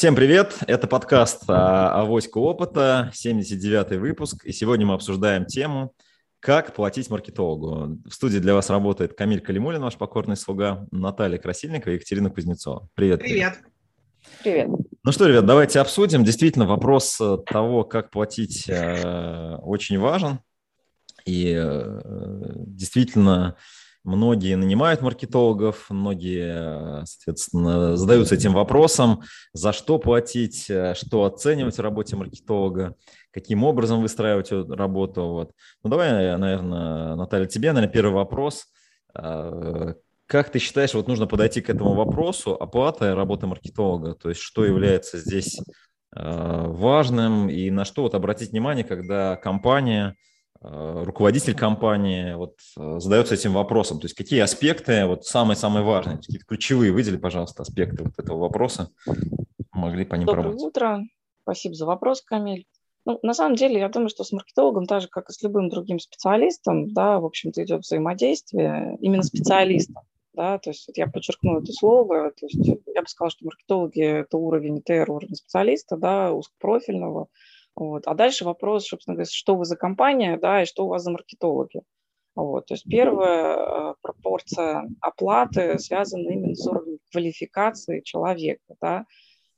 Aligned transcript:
Всем 0.00 0.16
привет! 0.16 0.56
Это 0.66 0.86
подкаст 0.86 1.42
«Авоська 1.46 2.38
опыта», 2.38 3.12
79-й 3.12 3.98
выпуск. 3.98 4.46
И 4.46 4.50
сегодня 4.50 4.86
мы 4.86 4.94
обсуждаем 4.94 5.44
тему 5.44 5.92
«Как 6.40 6.74
платить 6.74 7.10
маркетологу?». 7.10 7.98
В 8.08 8.14
студии 8.14 8.38
для 8.38 8.54
вас 8.54 8.70
работает 8.70 9.12
Камиль 9.12 9.42
Калимулин, 9.42 9.82
ваш 9.82 9.96
покорный 9.96 10.38
слуга, 10.38 10.86
Наталья 10.90 11.36
Красильникова 11.36 11.92
и 11.92 11.96
Екатерина 11.96 12.30
Кузнецова. 12.30 12.88
Привет! 12.94 13.20
Привет! 13.20 13.58
Привет! 14.42 14.68
Ну 15.04 15.12
что, 15.12 15.26
ребят, 15.26 15.44
давайте 15.44 15.80
обсудим. 15.80 16.24
Действительно, 16.24 16.64
вопрос 16.64 17.20
э, 17.20 17.36
того, 17.44 17.84
как 17.84 18.10
платить, 18.10 18.70
э, 18.70 19.56
очень 19.56 19.98
важен. 19.98 20.38
И 21.26 21.54
э, 21.54 22.00
действительно, 22.56 23.58
Многие 24.02 24.56
нанимают 24.56 25.02
маркетологов, 25.02 25.90
многие, 25.90 27.04
соответственно, 27.04 27.98
задаются 27.98 28.34
этим 28.34 28.54
вопросом, 28.54 29.22
за 29.52 29.72
что 29.72 29.98
платить, 29.98 30.70
э, 30.70 30.94
что 30.94 31.24
оценивать 31.24 31.76
в 31.76 31.80
работе 31.80 32.16
маркетолога, 32.16 32.94
каким 33.30 33.62
образом 33.62 34.00
выстраивать 34.00 34.52
работу. 34.52 35.26
Вот. 35.26 35.52
Ну, 35.82 35.90
давай, 35.90 36.12
наверное, 36.38 37.14
Наталья, 37.14 37.46
тебе, 37.46 37.72
наверное, 37.72 37.92
первый 37.92 38.14
вопрос. 38.14 38.68
А, 39.14 39.94
как 40.26 40.50
ты 40.50 40.60
считаешь, 40.60 40.94
вот 40.94 41.06
нужно 41.06 41.26
подойти 41.26 41.60
к 41.60 41.68
этому 41.68 41.92
вопросу 41.92 42.54
оплата 42.54 43.14
работы 43.14 43.46
маркетолога? 43.46 44.14
То 44.14 44.30
есть 44.30 44.40
что 44.40 44.64
является 44.64 45.18
здесь 45.18 45.60
э, 46.16 46.64
важным 46.68 47.50
и 47.50 47.68
на 47.70 47.84
что 47.84 48.02
вот 48.02 48.14
обратить 48.14 48.52
внимание, 48.52 48.84
когда 48.84 49.36
компания– 49.36 50.16
Э, 50.24 50.29
руководитель 50.62 51.54
компании 51.54 52.34
вот, 52.34 52.56
э, 52.76 53.00
задается 53.00 53.34
этим 53.34 53.52
вопросом. 53.52 53.98
То 53.98 54.04
есть 54.04 54.14
какие 54.14 54.40
аспекты 54.40 55.06
вот 55.06 55.24
самые-самые 55.24 55.82
важные, 55.82 56.18
какие-то 56.18 56.44
ключевые, 56.44 56.92
выдели, 56.92 57.16
пожалуйста, 57.16 57.62
аспекты 57.62 58.04
вот 58.04 58.12
этого 58.18 58.38
вопроса, 58.38 58.90
могли 59.72 60.04
по 60.04 60.16
ним 60.16 60.26
Доброе 60.26 60.42
поработать. 60.42 60.66
утро. 60.66 61.00
Спасибо 61.42 61.74
за 61.74 61.86
вопрос, 61.86 62.22
Камиль. 62.22 62.66
Ну, 63.06 63.18
на 63.22 63.32
самом 63.32 63.56
деле, 63.56 63.80
я 63.80 63.88
думаю, 63.88 64.10
что 64.10 64.24
с 64.24 64.32
маркетологом, 64.32 64.84
так 64.84 65.00
же, 65.00 65.08
как 65.08 65.30
и 65.30 65.32
с 65.32 65.42
любым 65.42 65.70
другим 65.70 65.98
специалистом, 65.98 66.92
да, 66.92 67.18
в 67.18 67.24
общем-то, 67.24 67.64
идет 67.64 67.80
взаимодействие 67.80 68.98
именно 69.00 69.22
специалистом. 69.22 70.02
Да, 70.34 70.58
то 70.58 70.70
есть 70.70 70.86
вот 70.86 70.96
я 70.96 71.08
подчеркну 71.08 71.60
это 71.60 71.72
слово, 71.72 72.30
то 72.30 72.46
есть 72.46 72.78
я 72.94 73.02
бы 73.02 73.08
сказала, 73.08 73.30
что 73.30 73.46
маркетологи– 73.46 74.00
это 74.20 74.36
уровень 74.36 74.80
ТР, 74.80 75.10
уровень 75.10 75.34
специалиста, 75.34 75.96
да, 75.96 76.32
узкопрофильного, 76.32 77.26
вот. 77.80 78.02
А 78.06 78.12
дальше 78.14 78.44
вопрос, 78.44 78.88
собственно 78.88 79.14
говоря, 79.14 79.30
что 79.32 79.56
вы 79.56 79.64
за 79.64 79.74
компания, 79.74 80.36
да, 80.36 80.62
и 80.62 80.66
что 80.66 80.84
у 80.84 80.88
вас 80.88 81.02
за 81.02 81.10
маркетологи. 81.10 81.80
Вот. 82.34 82.66
То 82.66 82.74
есть 82.74 82.84
первая 82.86 83.56
э, 83.56 83.94
пропорция 84.02 84.86
оплаты 85.00 85.78
связана 85.78 86.28
именно 86.28 86.54
с 86.54 86.66
уровнем 86.66 86.98
квалификации 87.10 88.02
человека. 88.02 88.74
Да. 88.82 89.06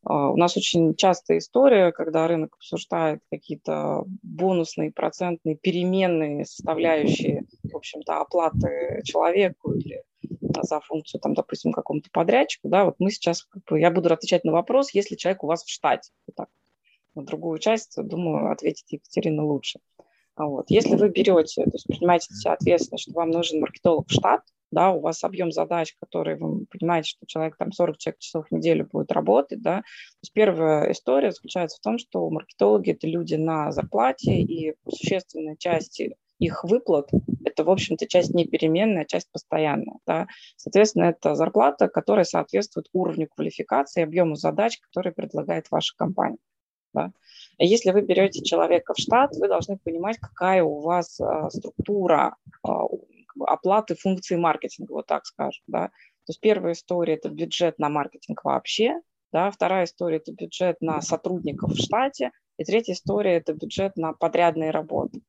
А, 0.05 0.31
у 0.31 0.37
нас 0.37 0.57
очень 0.57 0.95
частая 0.95 1.39
история, 1.39 1.91
когда 1.91 2.29
рынок 2.29 2.55
обсуждает 2.55 3.19
какие-то 3.29 4.05
бонусные, 4.23 4.93
процентные, 4.93 5.57
переменные 5.57 6.45
составляющие, 6.45 7.43
в 7.65 7.77
общем-то, 7.77 8.21
оплаты 8.21 9.03
человеку 9.05 9.73
или 9.73 10.05
за 10.63 10.79
функцию, 10.79 11.21
там, 11.21 11.35
допустим, 11.35 11.73
какому-то 11.73 12.09
подрядчику, 12.13 12.69
да, 12.69 12.85
вот 12.85 12.95
мы 13.01 13.11
сейчас, 13.11 13.43
как 13.43 13.65
бы, 13.65 13.81
я 13.81 13.91
буду 13.91 14.13
отвечать 14.15 14.45
на 14.45 14.53
вопрос, 14.53 14.95
если 14.95 15.17
человек 15.17 15.43
у 15.43 15.49
вас 15.49 15.65
в 15.65 15.69
штате, 15.69 16.13
вот 16.29 16.37
так 16.37 16.49
на 17.15 17.25
другую 17.25 17.59
часть, 17.59 17.95
думаю, 17.97 18.53
ответить 18.53 18.91
Екатерина 18.91 19.45
лучше. 19.45 19.81
А 20.35 20.47
вот. 20.47 20.71
Если 20.71 20.97
вы 20.97 21.11
берете, 21.11 21.65
то 21.65 21.71
есть 21.73 21.87
принимаете 21.87 22.35
себя 22.35 22.55
ответственность, 22.55 23.05
что 23.05 23.13
вам 23.13 23.31
нужен 23.31 23.61
маркетолог 23.61 24.09
в 24.09 24.13
штат, 24.13 24.43
да, 24.71 24.91
у 24.91 25.01
вас 25.01 25.23
объем 25.23 25.53
задач, 25.53 25.95
которые 26.01 26.37
вы 26.37 26.65
понимаете, 26.67 27.11
что 27.11 27.27
человек 27.27 27.57
там 27.59 27.73
40 27.73 27.99
часов 28.19 28.47
в 28.49 28.55
неделю 28.55 28.89
будет 28.91 29.13
работать, 29.13 29.61
да, 29.61 29.81
то 29.81 30.23
есть 30.23 30.33
первая 30.33 30.91
история 30.91 31.31
заключается 31.31 31.77
в 31.77 31.83
том, 31.83 31.99
что 31.99 32.29
маркетологи– 32.31 32.91
это 32.93 33.07
люди 33.07 33.35
на 33.35 33.71
зарплате, 33.71 34.41
и 34.41 34.75
существенная 34.89 35.57
часть 35.57 36.01
их 36.39 36.65
выплат– 36.65 37.11
это, 37.45 37.65
в 37.65 37.71
общем-то, 37.71 38.07
часть 38.07 38.33
не 38.35 38.47
переменная, 38.47 39.03
а 39.03 39.05
часть 39.07 39.31
постоянная. 39.31 39.99
Да. 40.07 40.27
Соответственно, 40.57 41.05
это 41.05 41.35
зарплата, 41.35 41.89
которая 41.89 42.25
соответствует 42.25 42.89
уровню 42.95 43.29
квалификации, 43.29 44.03
объему 44.03 44.37
задач, 44.37 44.79
которые 44.81 45.13
предлагает 45.13 45.67
ваша 45.71 45.95
компания. 45.97 46.39
Да? 46.93 47.13
Если 47.59 47.91
вы 47.91 48.03
берете 48.03 48.43
человека 48.43 48.95
в 48.95 48.99
штат, 48.99 49.37
вы 49.37 49.49
должны 49.49 49.79
понимать, 49.79 50.19
какая 50.19 50.63
у 50.63 50.81
вас 50.81 51.21
а, 51.21 51.51
структура 51.51 52.37
а, 52.63 52.85
оплаты 53.41 53.95
функции 53.95 54.37
маркетинга, 54.37 54.93
вот 54.93 55.07
так 55.07 55.27
скажем. 55.27 55.63
Да? 55.67 55.89
То 55.89 56.31
есть 56.31 56.41
первая 56.41 56.73
история– 56.73 57.15
это 57.17 57.29
бюджет 57.29 57.79
на 57.79 57.89
маркетинг 57.89 58.45
вообще, 58.45 59.01
да? 59.33 59.51
вторая 59.51 59.85
история– 59.85 60.17
это 60.19 60.33
бюджет 60.33 60.77
на 60.81 61.01
сотрудников 61.01 61.73
в 61.73 61.83
штате, 61.83 62.31
и 62.59 62.65
третья 62.65 62.93
история– 62.93 63.37
это 63.37 63.55
бюджет 63.55 63.97
на 63.97 64.13
подрядные 64.13 64.71
работы. 64.71 65.21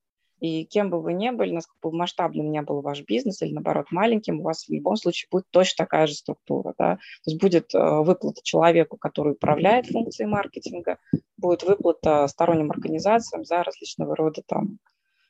И 0.44 0.66
кем 0.66 0.90
бы 0.90 1.02
вы 1.02 1.14
ни 1.14 1.30
были, 1.30 1.54
насколько 1.54 1.88
бы 1.88 1.96
масштабным 1.96 2.52
ни 2.52 2.60
был 2.60 2.82
ваш 2.82 3.02
бизнес 3.04 3.42
или, 3.42 3.54
наоборот, 3.54 3.86
маленьким, 3.92 4.42
у 4.42 4.44
вас 4.44 4.66
в 4.66 4.70
любом 4.74 4.98
случае 4.98 5.30
будет 5.32 5.46
точно 5.52 5.86
такая 5.86 6.06
же 6.06 6.16
структура. 6.16 6.74
Да? 6.78 6.96
То 7.24 7.32
есть 7.32 7.40
будет 7.40 7.74
э, 7.74 7.80
выплата 7.80 8.42
человеку, 8.44 8.98
который 8.98 9.34
управляет 9.34 9.88
функцией 9.88 10.30
маркетинга, 10.30 10.98
будет 11.38 11.64
выплата 11.64 12.28
сторонним 12.28 12.72
организациям 12.72 13.46
за 13.46 13.64
различного 13.64 14.18
рода 14.18 14.42
там 14.46 14.80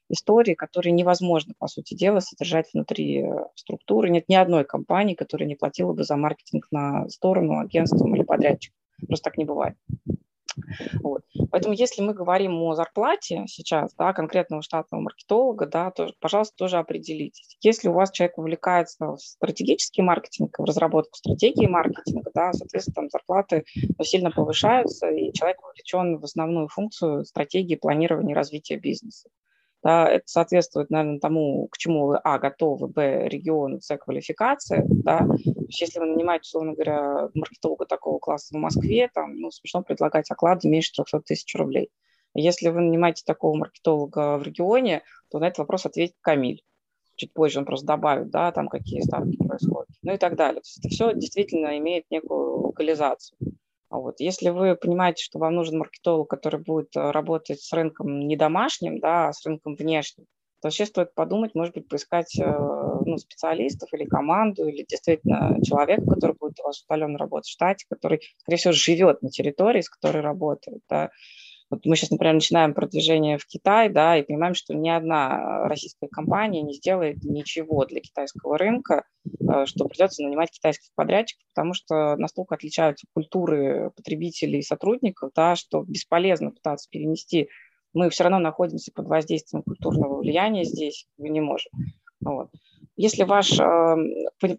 истории, 0.09 0.55
которые 0.55 0.93
невозможно, 0.93 1.53
по 1.59 1.67
сути 1.67 1.93
дела, 1.93 2.19
содержать 2.19 2.73
внутри 2.73 3.21
э, 3.21 3.35
структуры. 3.53 4.09
Нет 4.09 4.27
ни 4.29 4.33
одной 4.33 4.65
компании, 4.65 5.13
которая 5.13 5.47
не 5.47 5.55
платила 5.55 5.93
бы 5.93 6.03
за 6.03 6.17
маркетинг 6.17 6.69
на 6.71 7.07
сторону 7.09 7.59
агентством 7.59 8.15
или 8.15 8.23
подрядчиком. 8.23 8.79
Просто 9.07 9.25
так 9.25 9.37
не 9.37 9.45
бывает. 9.45 9.77
Вот. 11.01 11.21
Поэтому 11.51 11.73
если 11.73 12.01
мы 12.01 12.13
говорим 12.13 12.61
о 12.61 12.75
зарплате 12.75 13.45
сейчас, 13.47 13.93
да, 13.95 14.13
конкретного 14.13 14.61
штатного 14.61 15.01
маркетолога, 15.01 15.65
да, 15.65 15.91
то, 15.91 16.11
пожалуйста, 16.19 16.55
тоже 16.57 16.77
определитесь. 16.77 17.57
Если 17.61 17.87
у 17.87 17.93
вас 17.93 18.11
человек 18.11 18.37
увлекается 18.37 19.15
в 19.15 19.19
стратегический 19.19 20.01
маркетинг, 20.01 20.57
в 20.57 20.63
разработку 20.63 21.17
стратегии 21.17 21.67
маркетинга, 21.67 22.31
да, 22.33 22.53
соответственно, 22.53 22.95
там 22.95 23.09
зарплаты 23.09 23.65
сильно 24.01 24.31
повышаются, 24.31 25.09
и 25.09 25.33
человек 25.33 25.61
вовлечен 25.61 26.19
в 26.19 26.23
основную 26.23 26.67
функцию 26.67 27.25
стратегии 27.25 27.75
планирования 27.75 28.35
развития 28.35 28.77
бизнеса. 28.77 29.29
Да, 29.83 30.07
это 30.07 30.23
соответствует, 30.27 30.89
наверное, 30.89 31.19
тому, 31.19 31.67
к 31.67 31.77
чему 31.77 32.07
вы, 32.07 32.17
а, 32.23 32.39
готовы, 32.39 32.87
б, 32.87 33.27
регион, 33.27 33.81
с, 33.81 33.97
квалификация. 33.97 34.85
Да. 34.87 35.19
То 35.19 35.65
есть 35.67 35.81
если 35.81 35.99
вы 35.99 36.05
нанимаете, 36.05 36.43
условно 36.43 36.73
говоря, 36.73 37.29
маркетолога 37.33 37.85
такого 37.85 38.17
класса 38.19 38.55
в 38.55 38.59
Москве, 38.59 39.09
там, 39.13 39.35
ну, 39.35 39.51
смешно 39.51 39.83
предлагать 39.83 40.31
оклады 40.31 40.69
меньше 40.69 40.93
300 40.95 41.19
тысяч 41.21 41.53
рублей. 41.55 41.89
Если 42.33 42.69
вы 42.69 42.79
нанимаете 42.79 43.23
такого 43.25 43.57
маркетолога 43.57 44.37
в 44.37 44.43
регионе, 44.43 45.03
то 45.29 45.39
на 45.39 45.47
этот 45.47 45.59
вопрос 45.59 45.85
ответит 45.85 46.15
Камиль. 46.21 46.63
Чуть 47.15 47.33
позже 47.33 47.59
он 47.59 47.65
просто 47.65 47.85
добавит, 47.85 48.31
да, 48.31 48.51
там 48.51 48.69
какие 48.69 49.01
ставки 49.01 49.37
происходят, 49.37 49.89
ну 50.01 50.13
и 50.13 50.17
так 50.17 50.35
далее. 50.35 50.61
То 50.61 50.67
есть 50.67 50.79
это 50.79 50.89
все 50.89 51.13
действительно 51.13 51.77
имеет 51.77 52.09
некую 52.09 52.67
локализацию. 52.67 53.37
А 53.93 53.99
вот. 53.99 54.19
Если 54.19 54.49
вы 54.49 54.75
понимаете, 54.75 55.23
что 55.23 55.37
вам 55.37 55.53
нужен 55.53 55.77
маркетолог, 55.77 56.27
который 56.27 56.59
будет 56.59 56.95
э, 56.95 57.11
работать 57.11 57.61
с 57.61 57.71
рынком 57.71 58.27
не 58.27 58.35
домашним, 58.35 58.99
да, 58.99 59.27
а 59.27 59.33
с 59.33 59.45
рынком 59.45 59.75
внешним, 59.75 60.25
то 60.63 60.69
вообще 60.69 60.87
стоит 60.87 61.13
подумать, 61.13 61.53
может 61.53 61.75
быть, 61.75 61.87
поискать 61.87 62.35
э, 62.39 62.43
ну, 62.43 63.17
специалистов 63.19 63.89
или 63.93 64.05
команду, 64.05 64.67
или 64.67 64.83
действительно 64.89 65.59
человека, 65.63 66.07
который 66.07 66.35
будет 66.39 66.59
у 66.59 66.63
вас 66.63 66.83
удаленно 66.83 67.19
работать 67.19 67.49
в 67.49 67.51
штате, 67.51 67.85
который, 67.87 68.21
скорее 68.39 68.57
всего, 68.57 68.73
живет 68.73 69.21
на 69.21 69.29
территории, 69.29 69.81
с 69.81 69.89
которой 69.89 70.23
работает. 70.23 70.81
Да. 70.89 71.11
Вот 71.73 71.87
мы 71.87 71.95
сейчас, 71.95 72.11
например, 72.11 72.35
начинаем 72.35 72.75
продвижение 72.75 73.39
в 73.39 73.47
Китай, 73.47 73.89
да, 73.89 74.15
и 74.15 74.21
понимаем, 74.21 74.53
что 74.53 74.75
ни 74.75 74.89
одна 74.89 75.67
российская 75.67 76.07
компания 76.07 76.61
не 76.61 76.75
сделает 76.75 77.23
ничего 77.23 77.83
для 77.85 77.99
китайского 77.99 78.59
рынка, 78.59 79.05
э, 79.25 79.65
что 79.65 79.87
придется 79.87 80.21
нанимать 80.21 80.51
китайских 80.51 80.91
подрядчиков, 80.93 81.43
потому 81.51 81.73
что 81.73 82.15
настолько 82.17 82.53
отличаются 82.53 83.07
культуры 83.15 83.89
потребителей 83.95 84.59
и 84.59 84.63
сотрудников, 84.63 85.31
да, 85.35 85.55
что 85.55 85.81
бесполезно 85.81 86.51
пытаться 86.51 86.87
перенести. 86.91 87.49
Мы 87.91 88.11
все 88.11 88.25
равно 88.25 88.37
находимся 88.37 88.91
под 88.93 89.07
воздействием 89.07 89.63
культурного 89.63 90.19
влияния 90.19 90.65
здесь, 90.65 91.07
мы 91.17 91.29
не 91.29 91.41
можем. 91.41 91.71
Вот. 92.21 92.51
Если 92.95 93.23
ваш, 93.23 93.59
эм, 93.59 94.13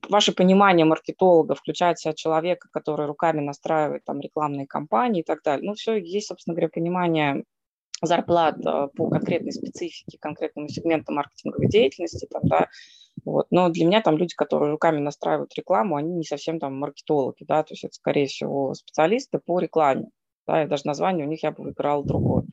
ваше 0.09 0.33
понимание 0.33 0.85
маркетолога 0.85 1.55
включает 1.55 1.99
в 1.99 2.03
себя 2.03 2.15
человека, 2.15 2.69
который 2.73 3.07
руками 3.07 3.41
настраивает 3.41 4.05
там 4.05 4.21
рекламные 4.21 4.67
кампании 4.67 5.21
и 5.21 5.25
так 5.25 5.43
далее, 5.43 5.67
ну 5.67 5.75
все, 5.75 5.97
есть, 5.97 6.29
собственно 6.29 6.55
говоря, 6.55 6.69
понимание 6.69 7.45
зарплат 8.03 8.57
э, 8.59 8.89
по 8.97 9.09
конкретной 9.09 9.53
специфике, 9.53 10.19
конкретному 10.21 10.69
сегменту 10.69 11.13
маркетинговой 11.13 11.69
деятельности, 11.69 12.27
там, 12.31 12.43
да, 12.45 12.69
вот. 13.25 13.47
Но 13.51 13.69
для 13.69 13.87
меня 13.87 14.03
там 14.03 14.17
люди, 14.17 14.35
которые 14.35 14.73
руками 14.73 14.99
настраивают 14.99 15.55
рекламу, 15.55 15.97
они 15.97 16.13
не 16.13 16.25
совсем 16.25 16.59
там 16.59 16.77
маркетологи, 16.79 17.45
да, 17.45 17.63
то 17.63 17.73
есть 17.73 17.85
это, 17.85 17.95
скорее 17.95 18.27
всего, 18.27 18.75
специалисты 18.75 19.39
по 19.39 19.61
рекламе 19.61 20.09
да, 20.47 20.65
и 20.65 20.67
даже 20.67 20.87
название 20.87 21.27
у 21.27 21.29
них 21.29 21.43
я 21.43 21.53
бы 21.53 21.65
выбирала 21.65 22.05
другое. 22.05 22.45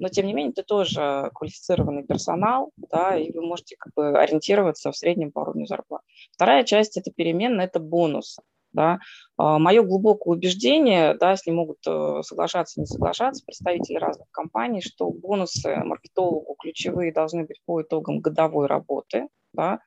Но, 0.00 0.08
тем 0.08 0.26
не 0.26 0.32
менее, 0.32 0.52
это 0.52 0.62
тоже 0.62 1.30
квалифицированный 1.34 2.04
персонал, 2.04 2.72
да, 2.76 3.16
и 3.16 3.30
вы 3.32 3.42
можете 3.42 3.76
как 3.78 3.92
бы 3.94 4.18
ориентироваться 4.18 4.90
в 4.90 4.96
среднем 4.96 5.30
по 5.30 5.40
уровню 5.40 5.66
зарплат. 5.66 6.02
Вторая 6.32 6.64
часть– 6.64 6.96
это 6.98 7.10
переменная, 7.10 7.66
это 7.66 7.80
бонусы. 7.80 8.42
Да. 8.72 8.98
А, 9.36 9.58
Мое 9.58 9.82
глубокое 9.82 10.36
убеждение, 10.36 11.14
да, 11.14 11.36
с 11.36 11.44
ним 11.44 11.56
могут 11.56 11.78
э, 11.86 12.20
соглашаться, 12.22 12.80
не 12.80 12.86
соглашаться 12.86 13.44
представители 13.44 13.96
разных 13.96 14.28
компаний, 14.30 14.80
что 14.80 15.10
бонусы 15.10 15.74
маркетологу 15.76 16.54
ключевые 16.54 17.12
должны 17.12 17.44
быть 17.44 17.60
по 17.66 17.82
итогам 17.82 18.20
годовой 18.20 18.68
работы, 18.68 19.26
да, 19.52 19.80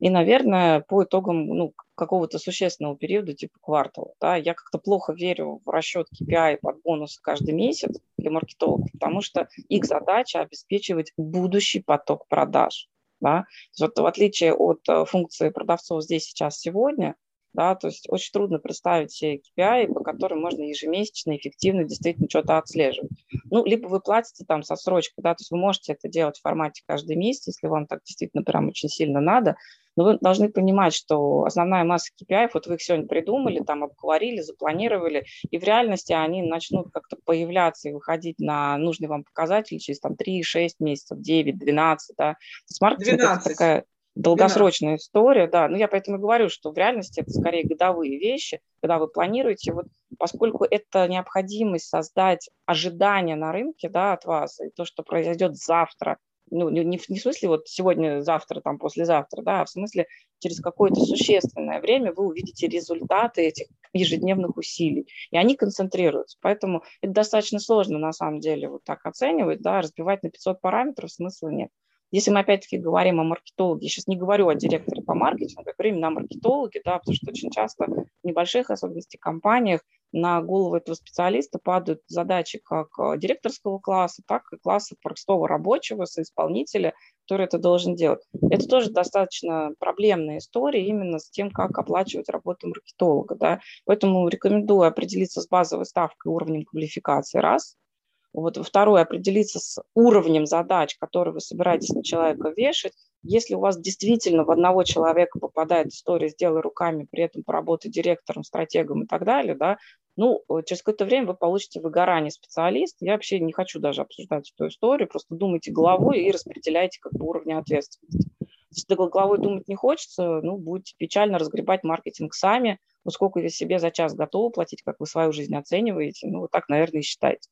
и, 0.00 0.08
наверное, 0.08 0.80
по 0.80 1.04
итогам 1.04 1.46
ну, 1.46 1.74
какого-то 1.94 2.38
существенного 2.38 2.96
периода, 2.96 3.34
типа 3.34 3.58
квартала. 3.60 4.14
Да, 4.18 4.34
я 4.36 4.54
как-то 4.54 4.78
плохо 4.78 5.12
верю 5.12 5.60
в 5.64 5.68
расчет 5.68 6.06
KPI 6.10 6.58
под 6.62 6.80
бонус 6.82 7.18
каждый 7.18 7.52
месяц 7.52 8.00
для 8.20 8.30
маркетологов, 8.30 8.90
потому 8.92 9.20
что 9.20 9.48
их 9.68 9.84
задача 9.84 10.40
обеспечивать 10.40 11.12
будущий 11.16 11.80
поток 11.80 12.26
продаж. 12.28 12.88
Да? 13.20 13.44
Вот 13.78 13.98
в 13.98 14.06
отличие 14.06 14.54
от 14.54 14.80
э, 14.88 15.04
функции 15.04 15.50
продавцов 15.50 16.02
здесь, 16.02 16.24
сейчас, 16.24 16.58
сегодня, 16.58 17.16
да, 17.52 17.74
то 17.74 17.88
есть 17.88 18.06
очень 18.08 18.32
трудно 18.32 18.58
представить 18.58 19.12
себе 19.12 19.40
KPI, 19.58 19.92
по 19.92 20.00
которым 20.00 20.40
можно 20.40 20.62
ежемесячно 20.62 21.36
эффективно 21.36 21.84
действительно 21.84 22.28
что-то 22.28 22.58
отслеживать. 22.58 23.10
Ну, 23.50 23.64
либо 23.64 23.88
вы 23.88 24.00
платите 24.00 24.44
там 24.46 24.62
со 24.62 24.76
срочкой, 24.76 25.22
да, 25.22 25.34
то 25.34 25.40
есть 25.40 25.50
вы 25.50 25.58
можете 25.58 25.92
это 25.92 26.08
делать 26.08 26.38
в 26.38 26.42
формате 26.42 26.82
каждый 26.86 27.16
месяц, 27.16 27.48
если 27.48 27.66
вам 27.66 27.86
так 27.86 28.02
действительно 28.04 28.44
прям 28.44 28.68
очень 28.68 28.88
сильно 28.88 29.20
надо, 29.20 29.56
но 30.00 30.04
вы 30.04 30.18
должны 30.18 30.48
понимать, 30.48 30.94
что 30.94 31.44
основная 31.44 31.84
масса 31.84 32.10
KPI, 32.18 32.50
вот 32.54 32.66
вы 32.66 32.76
их 32.76 32.82
сегодня 32.82 33.06
придумали, 33.06 33.62
там 33.62 33.84
обговорили, 33.84 34.40
запланировали, 34.40 35.26
и 35.50 35.58
в 35.58 35.62
реальности 35.62 36.14
они 36.14 36.40
начнут 36.40 36.90
как-то 36.90 37.18
появляться 37.22 37.90
и 37.90 37.92
выходить 37.92 38.38
на 38.38 38.78
нужный 38.78 39.08
вам 39.08 39.24
показатель 39.24 39.78
через 39.78 40.00
там 40.00 40.12
3-6 40.12 40.68
месяцев, 40.78 41.20
9, 41.20 41.58
12, 41.58 42.16
да. 42.16 42.32
То 42.32 42.38
есть 42.70 42.80
маркетинг 42.80 43.18
12. 43.18 43.46
это 43.46 43.54
такая 43.54 43.84
долгосрочная 44.14 44.96
12. 44.96 45.04
история, 45.04 45.46
да. 45.48 45.68
Но 45.68 45.76
я 45.76 45.86
поэтому 45.86 46.16
и 46.16 46.20
говорю, 46.20 46.48
что 46.48 46.70
в 46.70 46.78
реальности 46.78 47.20
это 47.20 47.30
скорее 47.32 47.64
годовые 47.64 48.18
вещи, 48.18 48.60
когда 48.80 48.98
вы 48.98 49.06
планируете, 49.06 49.74
вот 49.74 49.84
поскольку 50.18 50.64
это 50.64 51.08
необходимость 51.08 51.90
создать 51.90 52.48
ожидания 52.64 53.36
на 53.36 53.52
рынке, 53.52 53.90
да, 53.90 54.14
от 54.14 54.24
вас, 54.24 54.60
и 54.60 54.70
то, 54.70 54.86
что 54.86 55.02
произойдет 55.02 55.56
завтра, 55.56 56.16
ну, 56.50 56.68
не, 56.68 56.84
не 56.84 56.98
в 56.98 57.22
смысле 57.22 57.48
вот 57.48 57.68
сегодня, 57.68 58.22
завтра, 58.22 58.60
там, 58.60 58.78
послезавтра, 58.78 59.42
да, 59.42 59.60
а 59.62 59.64
в 59.64 59.70
смысле 59.70 60.06
через 60.38 60.60
какое-то 60.60 61.00
существенное 61.00 61.80
время 61.80 62.12
вы 62.12 62.26
увидите 62.26 62.66
результаты 62.66 63.42
этих 63.42 63.66
ежедневных 63.92 64.56
усилий, 64.56 65.08
и 65.30 65.36
они 65.36 65.56
концентрируются. 65.56 66.38
Поэтому 66.40 66.82
это 67.00 67.12
достаточно 67.12 67.58
сложно, 67.58 67.98
на 67.98 68.12
самом 68.12 68.40
деле, 68.40 68.68
вот 68.68 68.84
так 68.84 69.04
оценивать, 69.04 69.62
да, 69.62 69.80
разбивать 69.80 70.22
на 70.22 70.30
500 70.30 70.60
параметров 70.60 71.10
смысла 71.10 71.48
нет. 71.48 71.70
Если 72.12 72.32
мы 72.32 72.40
опять-таки 72.40 72.76
говорим 72.76 73.20
о 73.20 73.24
маркетологе, 73.24 73.86
я 73.86 73.88
сейчас 73.88 74.08
не 74.08 74.16
говорю 74.16 74.48
о 74.48 74.54
директоре 74.56 75.00
по 75.02 75.14
маркетингу, 75.14 75.62
я 75.64 75.74
говорю 75.74 75.94
именно 75.94 76.08
о 76.08 76.10
маркетологе, 76.10 76.80
да, 76.84 76.98
потому 76.98 77.14
что 77.14 77.30
очень 77.30 77.50
часто 77.50 77.86
в 77.86 78.26
небольших, 78.26 78.70
особенности 78.70 79.16
компаниях, 79.16 79.82
на 80.12 80.40
голову 80.42 80.76
этого 80.76 80.94
специалиста 80.94 81.58
падают 81.58 82.00
задачи 82.06 82.58
как 82.58 82.88
э, 82.98 83.16
директорского 83.18 83.78
класса, 83.78 84.22
так 84.26 84.42
и 84.52 84.56
класса 84.56 84.96
простого 85.02 85.46
рабочего, 85.46 86.04
соисполнителя, 86.04 86.94
который 87.24 87.46
это 87.46 87.58
должен 87.58 87.94
делать. 87.94 88.22
Это 88.50 88.66
тоже 88.66 88.90
достаточно 88.90 89.72
проблемная 89.78 90.38
история 90.38 90.84
именно 90.84 91.18
с 91.18 91.30
тем, 91.30 91.50
как 91.50 91.78
оплачивать 91.78 92.28
работу 92.28 92.68
маркетолога. 92.68 93.36
Да. 93.36 93.60
Поэтому 93.84 94.26
рекомендую 94.28 94.88
определиться 94.88 95.40
с 95.40 95.48
базовой 95.48 95.86
ставкой 95.86 96.32
уровнем 96.32 96.64
квалификации 96.64 97.38
раз– 97.38 97.76
вот 98.32 98.56
второе, 98.64 99.02
определиться 99.02 99.58
с 99.58 99.82
уровнем 99.94 100.46
задач, 100.46 100.96
которые 100.98 101.34
вы 101.34 101.40
собираетесь 101.40 101.90
на 101.90 102.04
человека 102.04 102.52
вешать. 102.56 102.92
Если 103.22 103.54
у 103.54 103.60
вас 103.60 103.78
действительно 103.78 104.44
в 104.44 104.50
одного 104.50 104.84
человека 104.84 105.38
попадает 105.38 105.88
история 105.88 106.28
«сделай 106.28 106.60
руками», 106.60 107.06
при 107.10 107.24
этом 107.24 107.42
поработай 107.42 107.90
директором, 107.90 108.44
стратегом 108.44 109.02
и 109.02 109.06
так 109.06 109.24
далее, 109.24 109.56
да, 109.56 109.78
ну, 110.16 110.42
через 110.66 110.82
какое-то 110.82 111.04
время 111.04 111.28
вы 111.28 111.34
получите 111.34 111.80
выгорание 111.80 112.30
специалиста. 112.30 113.04
Я 113.04 113.12
вообще 113.12 113.40
не 113.40 113.52
хочу 113.52 113.78
даже 113.80 114.02
обсуждать 114.02 114.52
эту 114.54 114.68
историю, 114.68 115.08
просто 115.08 115.34
думайте 115.34 115.70
головой 115.70 116.20
и 116.20 116.30
распределяйте 116.30 116.98
как 117.00 117.12
бы 117.12 117.26
уровни 117.26 117.52
ответственности. 117.52 118.30
Если 118.70 118.94
головой 118.94 119.38
думать 119.38 119.66
не 119.66 119.74
хочется, 119.74 120.40
ну, 120.42 120.56
будете 120.56 120.94
печально 120.96 121.38
разгребать 121.38 121.82
маркетинг 121.82 122.34
сами, 122.34 122.78
ну, 123.04 123.10
сколько 123.10 123.38
вы 123.38 123.48
себе 123.48 123.78
за 123.78 123.90
час 123.90 124.14
готовы 124.14 124.50
платить, 124.50 124.82
как 124.82 125.00
вы 125.00 125.06
свою 125.06 125.32
жизнь 125.32 125.56
оцениваете, 125.56 126.28
ну, 126.28 126.40
вот 126.40 126.50
так, 126.52 126.68
наверное, 126.68 127.00
и 127.00 127.04
считайте. 127.04 127.48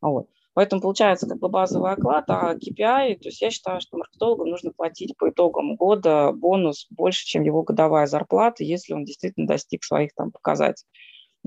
Вот. 0.00 0.28
Поэтому 0.54 0.82
получается 0.82 1.28
как 1.28 1.38
бы 1.38 1.48
базовый 1.48 1.92
оклад, 1.92 2.24
а 2.28 2.54
KPI, 2.54 3.18
то 3.18 3.28
есть 3.28 3.40
я 3.40 3.50
считаю, 3.50 3.80
что 3.80 3.96
маркетологу 3.96 4.44
нужно 4.44 4.72
платить 4.72 5.16
по 5.16 5.30
итогам 5.30 5.76
года 5.76 6.32
бонус 6.32 6.86
больше, 6.90 7.24
чем 7.24 7.44
его 7.44 7.62
годовая 7.62 8.06
зарплата, 8.06 8.64
если 8.64 8.92
он 8.92 9.04
действительно 9.04 9.46
достиг 9.46 9.84
своих 9.84 10.12
там 10.14 10.32
показателей. 10.32 10.90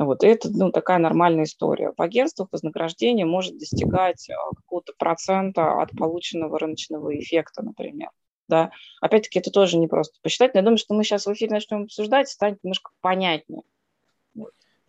Вот. 0.05 0.23
И 0.23 0.27
это 0.27 0.49
ну, 0.51 0.71
такая 0.71 0.97
нормальная 0.97 1.43
история. 1.43 1.93
В 1.95 2.01
агентствах 2.01 2.49
вознаграждение 2.51 3.25
может 3.25 3.59
достигать 3.59 4.27
а, 4.31 4.55
какого-то 4.55 4.93
процента 4.97 5.79
от 5.79 5.91
полученного 5.91 6.57
рыночного 6.57 7.17
эффекта, 7.19 7.63
например. 7.63 8.09
Да? 8.47 8.71
Опять-таки, 8.99 9.37
это 9.37 9.51
тоже 9.51 9.77
не 9.77 9.87
просто 9.87 10.17
посчитать. 10.23 10.55
Но 10.55 10.59
я 10.59 10.63
думаю, 10.63 10.79
что 10.79 10.95
мы 10.95 11.03
сейчас 11.03 11.27
в 11.27 11.33
эфире 11.33 11.51
начнем 11.51 11.83
обсуждать, 11.83 12.29
станет 12.29 12.57
немножко 12.63 12.89
понятнее. 13.01 13.61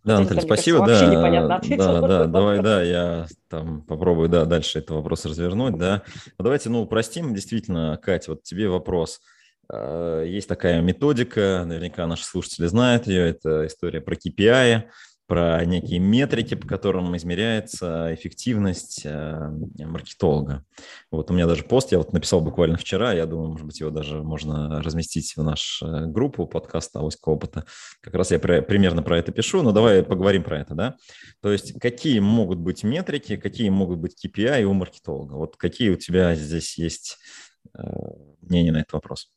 Да, 0.03 0.19
Наталья, 0.19 0.41
спасибо. 0.41 0.85
Да, 0.85 1.61
да, 1.61 2.00
да, 2.00 2.25
давай, 2.25 2.61
да, 2.61 2.82
я 2.82 3.26
там 3.49 3.82
попробую, 3.82 4.29
да, 4.29 4.47
дальше 4.47 4.79
этот 4.79 4.93
вопрос 4.93 5.26
развернуть, 5.26 5.79
да. 5.79 6.03
Ну, 6.38 6.43
давайте, 6.43 6.70
ну, 6.70 6.82
упростим, 6.82 7.35
действительно, 7.35 8.00
Катя, 8.03 8.32
вот 8.32 8.43
тебе 8.43 8.69
вопрос. 8.69 9.20
А, 9.69 10.23
есть 10.23 10.49
такая 10.49 10.81
методика, 10.81 11.64
наверняка 11.67 12.06
наши 12.06 12.25
слушатели 12.25 12.67
знают 12.67 13.06
ее, 13.06 13.29
это 13.29 13.67
история 13.67 14.00
про 14.00 14.14
KPI, 14.14 14.85
про 15.32 15.64
некие 15.64 15.99
метрики, 15.99 16.55
по 16.55 16.67
которым 16.67 17.17
измеряется 17.17 18.12
эффективность 18.12 19.00
э, 19.05 19.50
маркетолога. 19.79 20.62
Вот 21.11 21.31
у 21.31 21.35
меня 21.35 21.47
даже 21.47 21.62
пост, 21.64 21.91
я 21.91 21.97
вот 21.97 22.12
написал 22.12 22.43
буквально 22.43 22.76
вчера, 22.76 23.14
я 23.14 23.25
думаю, 23.25 23.49
может 23.49 23.64
быть, 23.64 23.81
его 23.81 23.91
даже 23.91 24.23
можно 24.23 24.82
разместить 24.82 25.35
в 25.35 25.43
нашу 25.43 25.87
э, 25.87 26.06
группу 26.06 26.47
подкаста 26.47 26.99
«Авоська 26.99 27.31
опыта». 27.31 27.64
Как 28.03 28.14
раз 28.14 28.31
я 28.31 28.38
про, 28.38 28.61
примерно 28.61 29.03
про 29.03 29.17
это 29.17 29.32
пишу, 29.32 29.62
но 29.62 29.73
давай 29.73 30.03
поговорим 30.03 30.43
про 30.43 30.61
это, 30.61 30.75
да? 30.75 30.97
То 31.41 31.50
есть 31.50 31.81
какие 31.81 32.19
могут 32.19 32.59
быть 32.59 32.82
метрики, 32.82 33.37
какие 33.37 33.70
могут 33.70 34.00
быть 34.00 34.23
KPI 34.23 34.64
у 34.64 34.75
маркетолога? 34.75 35.35
Вот 35.35 35.56
какие 35.56 35.88
у 35.88 35.97
тебя 35.97 36.35
здесь 36.35 36.76
есть 36.76 37.17
э, 37.73 37.81
мнения 38.43 38.73
на 38.73 38.81
этот 38.81 38.93
вопрос? 38.93 39.31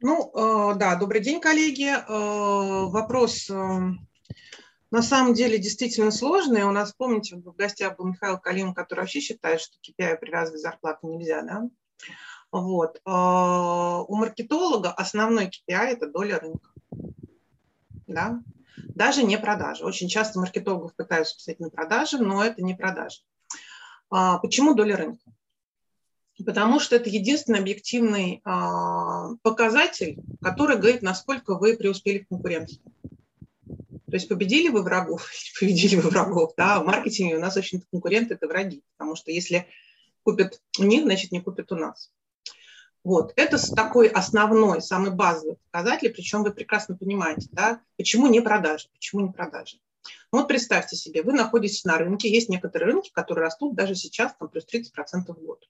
Ну, 0.00 0.30
да, 0.76 0.94
добрый 0.94 1.20
день, 1.20 1.40
коллеги. 1.40 1.92
Вопрос 2.08 3.48
на 3.48 5.02
самом 5.02 5.34
деле 5.34 5.58
действительно 5.58 6.12
сложные. 6.12 6.66
У 6.66 6.70
нас, 6.70 6.92
помните, 6.92 7.34
в 7.36 7.56
гостях 7.56 7.96
был 7.96 8.06
Михаил 8.06 8.38
Калин, 8.38 8.74
который 8.74 9.00
вообще 9.00 9.18
считает, 9.18 9.60
что 9.60 9.76
KPI 9.78 10.16
привязывать 10.18 10.60
зарплаты 10.60 11.08
нельзя, 11.08 11.42
да? 11.42 11.68
Вот. 12.52 13.00
У 13.04 14.14
маркетолога 14.14 14.92
основной 14.92 15.46
KPI– 15.46 15.58
это 15.68 16.08
доля 16.08 16.38
рынка. 16.38 16.70
Да? 18.06 18.40
Даже 18.76 19.24
не 19.24 19.36
продажи. 19.36 19.84
Очень 19.84 20.08
часто 20.08 20.38
маркетологов 20.38 20.94
пытаются 20.94 21.36
писать 21.36 21.58
на 21.58 21.70
продажи, 21.70 22.18
но 22.18 22.44
это 22.44 22.62
не 22.62 22.74
продажи. 22.74 23.22
А, 24.10 24.38
почему 24.38 24.74
доля 24.74 24.96
рынка? 24.96 25.24
Потому 26.44 26.78
что 26.78 26.94
это 26.96 27.10
единственный 27.10 27.58
объективный 27.58 28.40
а, 28.44 29.34
показатель, 29.42 30.18
который 30.40 30.76
говорит, 30.76 31.02
насколько 31.02 31.56
вы 31.56 31.76
преуспели 31.76 32.20
в 32.20 32.28
конкуренции. 32.28 32.80
То 33.66 34.14
есть 34.14 34.28
победили 34.28 34.68
вы 34.68 34.82
врагов, 34.82 35.28
победили 35.60 35.96
вы 35.96 36.10
врагов, 36.10 36.52
да, 36.56 36.80
в 36.80 36.86
маркетинге 36.86 37.36
у 37.36 37.40
нас, 37.40 37.56
общем-то, 37.56 37.86
конкуренты– 37.90 38.34
это 38.34 38.46
враги, 38.46 38.82
потому 38.96 39.16
что 39.16 39.30
если 39.30 39.66
купят 40.22 40.60
у 40.78 40.84
них, 40.84 41.02
значит, 41.02 41.32
не 41.32 41.40
купят 41.40 41.72
у 41.72 41.76
нас. 41.76 42.10
Вот, 43.04 43.32
это 43.36 43.58
такой 43.74 44.08
основной, 44.08 44.82
самый 44.82 45.10
базовый 45.10 45.56
показатель, 45.70 46.10
причем 46.10 46.42
вы 46.42 46.52
прекрасно 46.52 46.96
понимаете, 46.96 47.48
да, 47.52 47.80
почему 47.96 48.26
не 48.26 48.40
продажи, 48.40 48.88
почему 48.92 49.22
не 49.22 49.32
продажи. 49.32 49.78
Ну, 50.32 50.40
вот 50.40 50.48
представьте 50.48 50.96
себе, 50.96 51.22
вы 51.22 51.32
находитесь 51.32 51.84
на 51.84 51.98
рынке, 51.98 52.30
есть 52.30 52.48
некоторые 52.48 52.92
рынки, 52.92 53.10
которые 53.12 53.44
растут 53.44 53.74
даже 53.74 53.94
сейчас 53.94 54.34
там 54.38 54.48
плюс 54.48 54.66
30% 54.72 54.84
в 55.26 55.44
год. 55.44 55.68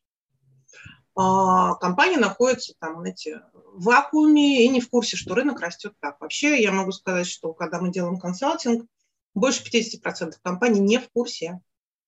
А, 1.21 1.75
компания 1.75 2.17
находится 2.17 2.75
там, 2.79 3.01
знаете, 3.01 3.43
в 3.53 3.87
вакууме 3.87 4.65
и 4.65 4.69
не 4.69 4.81
в 4.81 4.89
курсе, 4.89 5.17
что 5.17 5.35
рынок 5.35 5.59
растет 5.59 5.95
так. 5.99 6.21
Вообще, 6.21 6.63
я 6.63 6.71
могу 6.71 6.93
сказать, 6.93 7.27
что 7.27 7.53
когда 7.55 7.81
мы 7.81 7.91
делаем 7.91 8.21
консалтинг, 8.21 8.87
больше 9.35 9.65
50% 9.65 10.35
компаний 10.41 10.79
не 10.79 10.99
в 10.99 11.11
курсе 11.11 11.61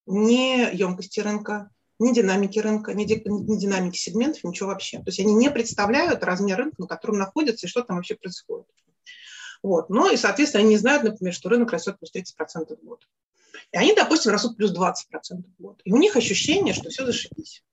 ни 0.06 0.76
емкости 0.76 1.18
рынка, 1.18 1.70
ни 1.98 2.14
динамики 2.14 2.60
рынка, 2.60 2.94
ни, 2.94 3.02
ни 3.02 3.58
динамики 3.58 3.98
сегментов, 3.98 4.44
ничего 4.44 4.68
вообще. 4.68 4.98
То 4.98 5.08
есть 5.08 5.18
они 5.18 5.34
не 5.34 5.50
представляют 5.50 6.22
размер 6.22 6.58
рынка, 6.58 6.76
на 6.78 6.86
котором 6.86 7.18
находятся, 7.18 7.66
и 7.66 7.68
что 7.68 7.82
там 7.82 7.96
вообще 7.96 8.14
происходит. 8.14 8.68
Вот. 9.64 9.90
Ну 9.90 10.08
и, 10.08 10.16
соответственно, 10.16 10.62
они 10.62 10.74
не 10.74 10.78
знают, 10.78 11.02
например, 11.02 11.34
что 11.34 11.48
рынок 11.48 11.72
растет 11.72 11.98
плюс 11.98 12.14
30% 12.14 12.78
в 12.80 12.84
год. 12.84 13.08
И 13.72 13.76
они, 13.76 13.92
допустим, 13.92 14.30
растут 14.30 14.56
плюс 14.56 14.72
20% 14.72 14.94
в 15.58 15.60
год. 15.60 15.80
И 15.82 15.92
у 15.92 15.96
них 15.96 16.14
ощущение, 16.14 16.74
что 16.74 16.90
все 16.90 17.04
зашибись. 17.04 17.64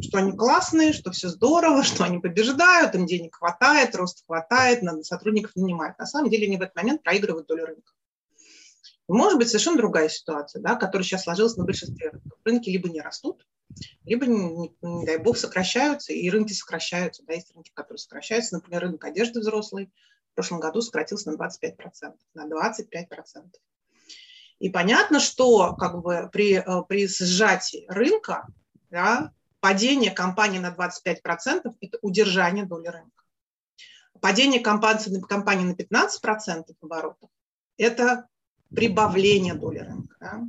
Что 0.00 0.18
они 0.18 0.32
классные, 0.32 0.92
что 0.92 1.10
все 1.10 1.28
здорово, 1.28 1.82
что 1.84 2.04
они 2.04 2.18
побеждают, 2.18 2.94
им 2.94 3.06
денег 3.06 3.36
хватает, 3.36 3.94
рост 3.94 4.24
хватает, 4.26 4.82
надо 4.82 5.02
сотрудников 5.02 5.56
нанимать. 5.56 5.98
На 5.98 6.06
самом 6.06 6.30
деле 6.30 6.46
они 6.46 6.56
в 6.56 6.62
этот 6.62 6.76
момент 6.76 7.02
проигрывают 7.02 7.46
долю 7.46 7.66
рынка. 7.66 7.92
Может 9.08 9.38
быть 9.38 9.48
совершенно 9.48 9.76
другая 9.76 10.08
ситуация, 10.08 10.60
да, 10.60 10.74
которая 10.74 11.04
сейчас 11.04 11.22
сложилась 11.22 11.56
на 11.56 11.64
большинстве 11.64 12.10
рынков. 12.10 12.38
Рынки 12.44 12.70
либо 12.70 12.88
не 12.88 13.00
растут, 13.00 13.46
либо, 14.04 14.26
не, 14.26 14.74
не 14.82 15.06
дай 15.06 15.18
бог, 15.18 15.36
сокращаются, 15.36 16.12
и 16.12 16.28
рынки 16.28 16.52
сокращаются. 16.52 17.22
Да, 17.24 17.34
есть 17.34 17.54
рынки, 17.54 17.70
которые 17.72 17.98
сокращаются. 17.98 18.56
Например, 18.56 18.82
рынок 18.82 19.04
одежды 19.04 19.40
взрослый 19.40 19.92
в 20.32 20.34
прошлом 20.34 20.58
году 20.58 20.80
сократился 20.80 21.30
на 21.30 21.36
25%. 21.36 22.14
На 22.34 22.46
25%. 22.48 23.06
И 24.58 24.70
понятно, 24.70 25.20
что 25.20 25.74
как 25.76 26.02
бы 26.02 26.28
при, 26.32 26.54
э, 26.54 26.82
при 26.88 27.06
сжатии 27.06 27.84
рынка 27.88 28.46
да, 28.90 29.32
падение 29.60 30.10
компании 30.10 30.58
на 30.58 30.74
25%– 30.74 31.74
это 31.80 31.98
удержание 32.02 32.64
доли 32.64 32.88
рынка. 32.88 33.24
Падение 34.20 34.60
компании, 34.60 35.64
на 35.64 35.74
15% 35.74 36.74
оборотов– 36.80 37.30
это 37.76 38.28
прибавление 38.74 39.54
доли 39.54 39.78
рынка. 39.78 40.16
Да? 40.20 40.42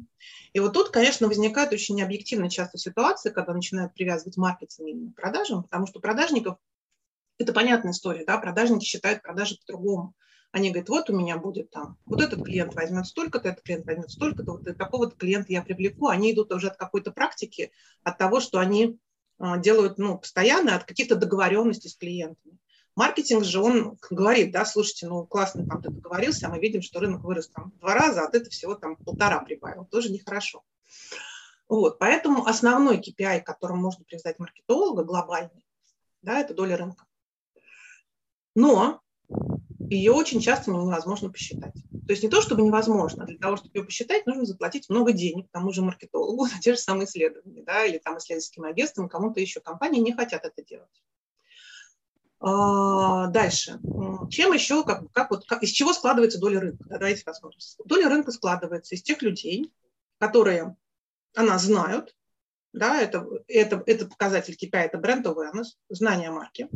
И 0.53 0.59
вот 0.59 0.73
тут, 0.73 0.89
конечно, 0.89 1.27
возникает 1.27 1.71
очень 1.71 1.95
необъективно 1.95 2.49
часто 2.49 2.77
ситуация, 2.77 3.31
когда 3.31 3.53
начинают 3.53 3.93
привязывать 3.93 4.37
маркетинг 4.37 5.13
к 5.13 5.15
продажам, 5.21 5.63
потому 5.63 5.87
что 5.87 5.99
продажников– 5.99 6.57
это 7.37 7.53
понятная 7.53 7.91
история, 7.91 8.25
да, 8.25 8.37
продажники 8.37 8.85
считают 8.85 9.21
продажи 9.21 9.57
по-другому. 9.57 10.13
Они 10.57 10.71
говорят, 10.71 10.89
вот 10.89 11.07
у 11.11 11.15
меня 11.15 11.37
будет 11.37 11.69
там, 11.69 11.99
вот 12.07 12.19
этот 12.19 12.43
клиент 12.43 12.73
возьмет 12.73 13.05
столько-то, 13.05 13.49
этот 13.49 13.63
клиент 13.63 13.85
возьмет 13.85 14.09
столько-то, 14.09 14.53
вот 14.53 14.63
такого-то 14.75 15.15
клиента 15.15 15.53
я 15.53 15.61
привлеку. 15.61 16.07
Они 16.07 16.33
идут 16.33 16.51
уже 16.51 16.69
от 16.69 16.77
какой-то 16.77 17.11
практики, 17.11 17.71
от 18.01 18.17
того, 18.17 18.39
что 18.39 18.57
они 18.57 18.97
а, 19.37 19.59
делают 19.59 19.99
ну, 19.99 20.17
постоянно, 20.17 20.75
от 20.75 20.85
каких-то 20.85 21.15
договоренностей 21.15 21.89
с 21.89 21.95
клиентами. 21.95 22.57
Маркетинг 22.95 23.43
же, 23.43 23.61
он 23.61 23.99
говорит, 24.09 24.51
да, 24.51 24.65
слушайте, 24.65 25.07
ну 25.07 25.27
классно 25.27 25.63
там 25.67 25.79
ты 25.79 25.91
договорился, 25.91 26.47
а 26.47 26.49
мы 26.49 26.57
видим, 26.57 26.81
что 26.81 27.01
рынок 27.01 27.23
вырос 27.23 27.49
там 27.49 27.71
два 27.79 27.93
раза, 27.93 28.23
а 28.23 28.27
ты 28.27 28.43
всего 28.49 28.73
там 28.73 28.95
полтора 28.95 29.39
прибавил, 29.41 29.85
тоже 29.85 30.11
нехорошо. 30.11 30.63
Вот, 31.69 31.99
поэтому 31.99 32.47
основной 32.47 32.97
KPI, 32.97 33.41
которым 33.41 33.77
можно 33.77 34.03
привязать 34.05 34.39
маркетолога, 34.39 35.03
глобальный, 35.03 35.63
да, 36.23 36.39
это 36.39 36.55
доля 36.55 36.77
рынка. 36.77 37.05
Но 38.55 39.03
ее 39.79 40.11
очень 40.11 40.41
часто 40.41 40.71
невозможно 40.71 41.29
посчитать. 41.29 41.75
То 42.07 42.13
есть 42.13 42.23
не 42.23 42.29
то, 42.29 42.41
чтобы 42.41 42.63
невозможно, 42.63 43.25
для 43.25 43.37
того, 43.37 43.57
чтобы 43.57 43.71
ее 43.73 43.83
посчитать, 43.83 44.25
нужно 44.25 44.45
заплатить 44.45 44.89
много 44.89 45.11
денег 45.11 45.47
тому 45.51 45.71
же 45.71 45.81
маркетологу 45.81 46.45
на 46.53 46.59
те 46.59 46.73
же 46.73 46.79
самые 46.79 47.05
исследования, 47.05 47.63
да, 47.63 47.85
или 47.85 47.97
там 47.97 48.17
исследовательским 48.17 48.63
агентствам, 48.63 49.09
кому-то 49.09 49.39
еще. 49.39 49.59
Компании 49.59 50.01
не 50.01 50.13
хотят 50.13 50.45
это 50.45 50.63
делать. 50.63 51.03
А, 52.39 53.27
дальше. 53.27 53.79
Чем 54.29 54.53
еще, 54.53 54.83
как, 54.83 55.11
как 55.11 55.31
вот, 55.31 55.45
как, 55.45 55.63
из 55.63 55.69
чего 55.69 55.93
складывается 55.93 56.39
доля 56.39 56.59
рынка? 56.59 56.85
Давайте 56.89 57.23
посмотрим. 57.23 57.59
Доля 57.85 58.09
рынка 58.09 58.31
складывается 58.31 58.95
из 58.95 59.01
тех 59.01 59.21
людей, 59.21 59.71
которые 60.19 60.75
она 61.35 61.57
знают, 61.57 62.15
да, 62.73 63.01
это, 63.01 63.27
это, 63.47 63.81
это 63.85 64.05
показатель 64.05 64.53
KPI, 64.53 64.77
это 64.79 64.97
бренд 64.97 65.25
awareness, 65.25 65.77
знание 65.89 66.29
марки. 66.29 66.69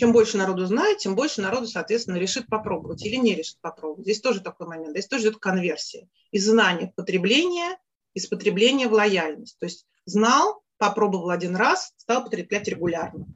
Чем 0.00 0.12
больше 0.12 0.38
народу 0.38 0.64
знает, 0.64 0.96
тем 0.96 1.14
больше 1.14 1.42
народу, 1.42 1.66
соответственно, 1.66 2.16
решит 2.16 2.46
попробовать 2.46 3.04
или 3.04 3.16
не 3.16 3.34
решит 3.34 3.58
попробовать. 3.60 4.06
Здесь 4.06 4.22
тоже 4.22 4.40
такой 4.40 4.66
момент, 4.66 4.92
здесь 4.92 5.06
тоже 5.06 5.24
идет 5.24 5.36
конверсия. 5.36 6.08
Из 6.30 6.46
знания 6.46 6.88
в 6.88 6.94
потребление, 6.94 7.76
из 8.14 8.26
потребления 8.26 8.88
в 8.88 8.94
лояльность. 8.94 9.58
То 9.58 9.66
есть 9.66 9.84
знал, 10.06 10.62
попробовал 10.78 11.28
один 11.28 11.54
раз, 11.54 11.92
стал 11.98 12.24
потреблять 12.24 12.66
регулярно. 12.66 13.26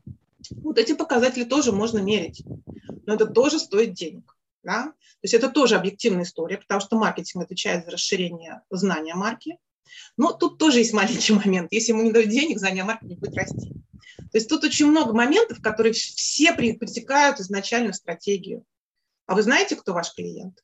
Вот 0.53 0.79
эти 0.79 0.95
показатели 0.95 1.45
тоже 1.45 1.71
можно 1.71 1.99
мерить, 1.99 2.43
но 3.05 3.13
это 3.13 3.27
тоже 3.27 3.59
стоит 3.59 3.93
денег. 3.93 4.35
Да? 4.63 4.85
То 4.85 5.19
есть 5.25 5.35
это 5.35 5.51
тоже 5.51 5.77
объективная 5.77 6.25
история, 6.25 6.57
потому 6.57 6.81
что 6.81 6.97
маркетинг 6.97 7.45
отвечает 7.45 7.85
за 7.85 7.91
расширение 7.91 8.63
знания 8.71 9.15
марки. 9.15 9.59
Но 10.17 10.33
тут 10.33 10.57
тоже 10.57 10.79
есть 10.79 10.95
маленький 10.95 11.33
момент. 11.45 11.73
Если 11.73 11.93
ему 11.93 12.01
не 12.05 12.11
дают 12.11 12.31
денег, 12.31 12.59
знание 12.59 12.85
марки 12.85 13.05
не 13.05 13.17
будет 13.17 13.37
расти. 13.37 13.71
То 14.35 14.39
есть 14.39 14.49
тут 14.49 14.65
очень 14.65 14.87
много 14.87 15.15
моментов, 15.15 15.63
которые 15.63 15.93
все 15.93 16.53
притекают 16.55 17.39
изначально 17.39 17.93
в 17.93 17.95
стратегию. 17.95 18.65
А 19.27 19.37
вы 19.37 19.43
знаете, 19.43 19.77
кто 19.77 19.93
ваш 19.95 20.13
клиент? 20.13 20.61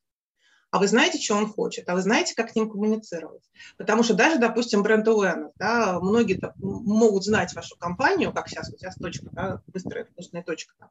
а 0.73 0.79
вы 0.79 0.89
знаете, 0.89 1.21
что 1.21 1.37
он 1.37 1.49
хочет, 1.49 1.89
а 1.89 1.95
вы 1.95 2.03
знаете, 2.03 2.35
как 2.35 2.51
с 2.51 2.57
ним 2.57 2.69
коммуницировать. 2.69 3.43
Потому 3.77 4.03
что 4.03 4.15
даже, 4.15 4.39
допустим, 4.39 4.83
бренд 4.83 5.07
awareness, 5.07 5.53
да, 5.57 6.01
многие 6.01 6.41
могут 6.59 7.25
знать 7.25 7.55
вашу 7.55 7.77
компанию, 7.77 8.33
как 8.33 8.49
сейчас 8.49 8.69
тебя 8.69 8.91
точка, 9.01 9.29
да, 9.33 9.63
быстрая 9.69 10.05
вкусная 10.05 10.43
точка, 10.43 10.75
да. 10.81 10.91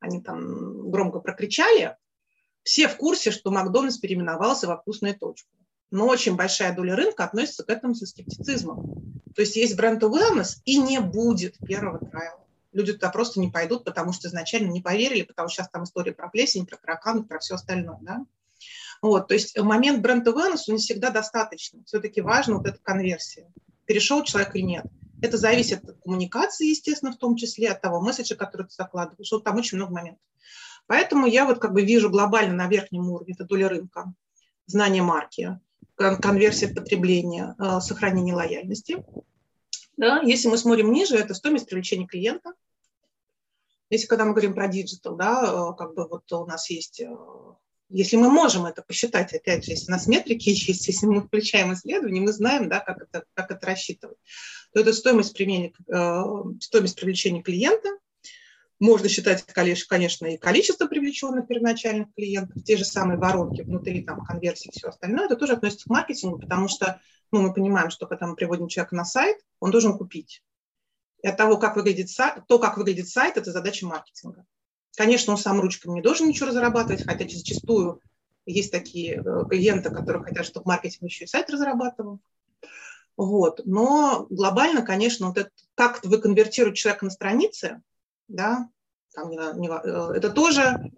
они 0.00 0.22
там 0.22 0.90
громко 0.90 1.20
прокричали, 1.20 1.96
все 2.62 2.88
в 2.88 2.96
курсе, 2.96 3.30
что 3.30 3.50
Макдональдс 3.50 3.98
переименовался 3.98 4.66
во 4.66 4.78
вкусную 4.78 5.18
точку. 5.18 5.50
Но 5.90 6.06
очень 6.06 6.36
большая 6.36 6.74
доля 6.74 6.96
рынка 6.96 7.24
относится 7.24 7.62
к 7.62 7.70
этому 7.70 7.94
со 7.94 8.06
скептицизмом. 8.06 9.15
То 9.36 9.42
есть 9.42 9.54
есть 9.54 9.76
бренд 9.76 10.02
awareness 10.02 10.56
и 10.64 10.78
не 10.78 10.98
будет 11.00 11.56
первого 11.58 11.98
трайла 11.98 12.46
люди 12.76 12.92
туда 12.92 13.10
просто 13.10 13.40
не 13.40 13.48
пойдут, 13.48 13.84
потому 13.84 14.12
что 14.12 14.28
изначально 14.28 14.70
не 14.70 14.82
поверили, 14.82 15.22
потому 15.22 15.48
что 15.48 15.62
сейчас 15.62 15.70
там 15.70 15.84
история 15.84 16.12
про 16.12 16.28
плесень, 16.28 16.66
про 16.66 16.76
тараканов, 16.76 17.26
про 17.26 17.38
все 17.38 17.54
остальное, 17.54 17.98
да. 18.02 18.24
Вот, 19.02 19.28
то 19.28 19.34
есть 19.34 19.58
момент 19.58 20.02
бренд 20.02 20.26
awareness, 20.26 20.64
он 20.68 20.74
не 20.74 20.78
всегда 20.78 21.10
достаточно. 21.10 21.82
Все-таки 21.84 22.20
важна 22.20 22.58
вот 22.58 22.66
эта 22.66 22.78
конверсия. 22.82 23.50
Перешел 23.86 24.22
человек 24.24 24.54
или 24.54 24.62
нет. 24.62 24.86
Это 25.22 25.38
зависит 25.38 25.84
от 25.84 25.98
коммуникации, 26.02 26.68
естественно, 26.68 27.12
в 27.12 27.18
том 27.18 27.36
числе, 27.36 27.70
от 27.70 27.80
того 27.80 28.00
месседжа, 28.00 28.36
который 28.36 28.66
ты 28.66 28.74
закладываешь. 28.74 29.30
Вот 29.32 29.44
там 29.44 29.56
очень 29.56 29.78
много 29.78 29.92
моментов. 29.92 30.22
Поэтому 30.86 31.26
я 31.26 31.46
вот 31.46 31.58
как 31.58 31.72
бы 31.72 31.82
вижу 31.82 32.10
глобально 32.10 32.54
на 32.54 32.68
верхнем 32.68 33.08
уровне, 33.10 33.34
это 33.34 33.44
доля 33.44 33.68
рынка, 33.68 34.12
знание 34.66 35.02
марки, 35.02 35.58
конверсия 35.96 36.68
потребления, 36.68 37.54
э, 37.58 37.80
сохранение 37.80 38.34
лояльности. 38.34 39.04
Да, 39.96 40.20
если 40.20 40.48
мы 40.48 40.58
смотрим 40.58 40.92
ниже, 40.92 41.16
это 41.16 41.34
стоимость 41.34 41.66
привлечения 41.66 42.06
клиента. 42.06 42.52
Если 43.88 44.06
когда 44.06 44.24
мы 44.24 44.32
говорим 44.32 44.54
про 44.54 44.68
digital, 44.68 45.16
да, 45.16 45.42
э, 45.42 45.76
как 45.76 45.94
бы 45.94 46.06
вот 46.06 46.30
у 46.32 46.44
нас 46.44 46.68
есть 46.70 47.00
э, 47.00 47.16
если 47.88 48.16
мы 48.16 48.30
можем 48.30 48.66
это 48.66 48.82
посчитать, 48.82 49.32
опять 49.32 49.64
же, 49.64 49.70
если 49.70 49.88
у 49.88 49.92
нас 49.92 50.06
метрики 50.06 50.48
есть, 50.68 50.86
если 50.86 51.06
мы 51.06 51.22
включаем 51.22 51.72
исследования, 51.72 52.20
мы 52.20 52.32
знаем, 52.32 52.68
да, 52.68 52.80
как, 52.80 53.02
это, 53.02 53.24
как 53.34 53.50
это 53.50 53.66
рассчитывать, 53.66 54.18
то 54.72 54.80
это 54.80 54.92
стоимость, 54.92 55.34
применения, 55.34 55.72
стоимость 56.60 56.96
привлечения 56.96 57.42
клиента. 57.42 57.88
Можно 58.78 59.08
считать, 59.08 59.42
конечно, 59.44 60.26
и 60.26 60.36
количество 60.36 60.86
привлеченных 60.86 61.46
первоначальных 61.46 62.08
клиентов, 62.14 62.62
те 62.62 62.76
же 62.76 62.84
самые 62.84 63.18
воронки 63.18 63.62
внутри 63.62 64.02
там, 64.02 64.22
конверсии 64.24 64.68
и 64.68 64.78
все 64.78 64.88
остальное. 64.88 65.26
Это 65.26 65.36
тоже 65.36 65.54
относится 65.54 65.86
к 65.86 65.90
маркетингу, 65.90 66.38
потому 66.38 66.68
что 66.68 67.00
ну, 67.32 67.42
мы 67.42 67.54
понимаем, 67.54 67.90
что 67.90 68.06
когда 68.06 68.26
мы 68.26 68.36
приводим 68.36 68.68
человека 68.68 68.94
на 68.94 69.04
сайт, 69.04 69.38
он 69.60 69.70
должен 69.70 69.96
купить. 69.96 70.42
И 71.22 71.28
от 71.28 71.36
того, 71.36 71.56
как 71.56 71.76
выглядит 71.76 72.10
сайт, 72.10 72.42
то, 72.46 72.58
как 72.58 72.76
выглядит 72.76 73.08
сайт, 73.08 73.36
это 73.36 73.50
задача 73.50 73.86
маркетинга. 73.86 74.44
Конечно, 74.96 75.32
он 75.32 75.38
сам 75.38 75.60
ручками 75.60 75.94
не 75.94 76.02
должен 76.02 76.28
ничего 76.28 76.48
разрабатывать, 76.48 77.04
хотя 77.04 77.26
зачастую 77.28 78.00
есть 78.44 78.70
такие 78.70 79.22
э, 79.22 79.48
клиенты, 79.48 79.90
которые 79.90 80.22
хотят, 80.22 80.46
чтобы 80.46 80.68
маркетинг 80.68 81.10
еще 81.10 81.24
и 81.24 81.28
сайт 81.28 81.50
разрабатывал. 81.50 82.20
Вот. 83.16 83.62
Но 83.64 84.26
глобально, 84.30 84.82
конечно, 84.82 85.28
вот 85.28 85.38
это, 85.38 85.50
как 85.74 86.04
вы 86.04 86.18
конвертируете 86.18 86.80
человека 86.80 87.04
на 87.06 87.10
странице, 87.10 87.82
да, 88.28 88.68
там, 89.14 89.30
не, 89.30 89.36
не, 89.36 89.68
э, 89.68 90.16
это 90.16 90.30
тоже, 90.30 90.90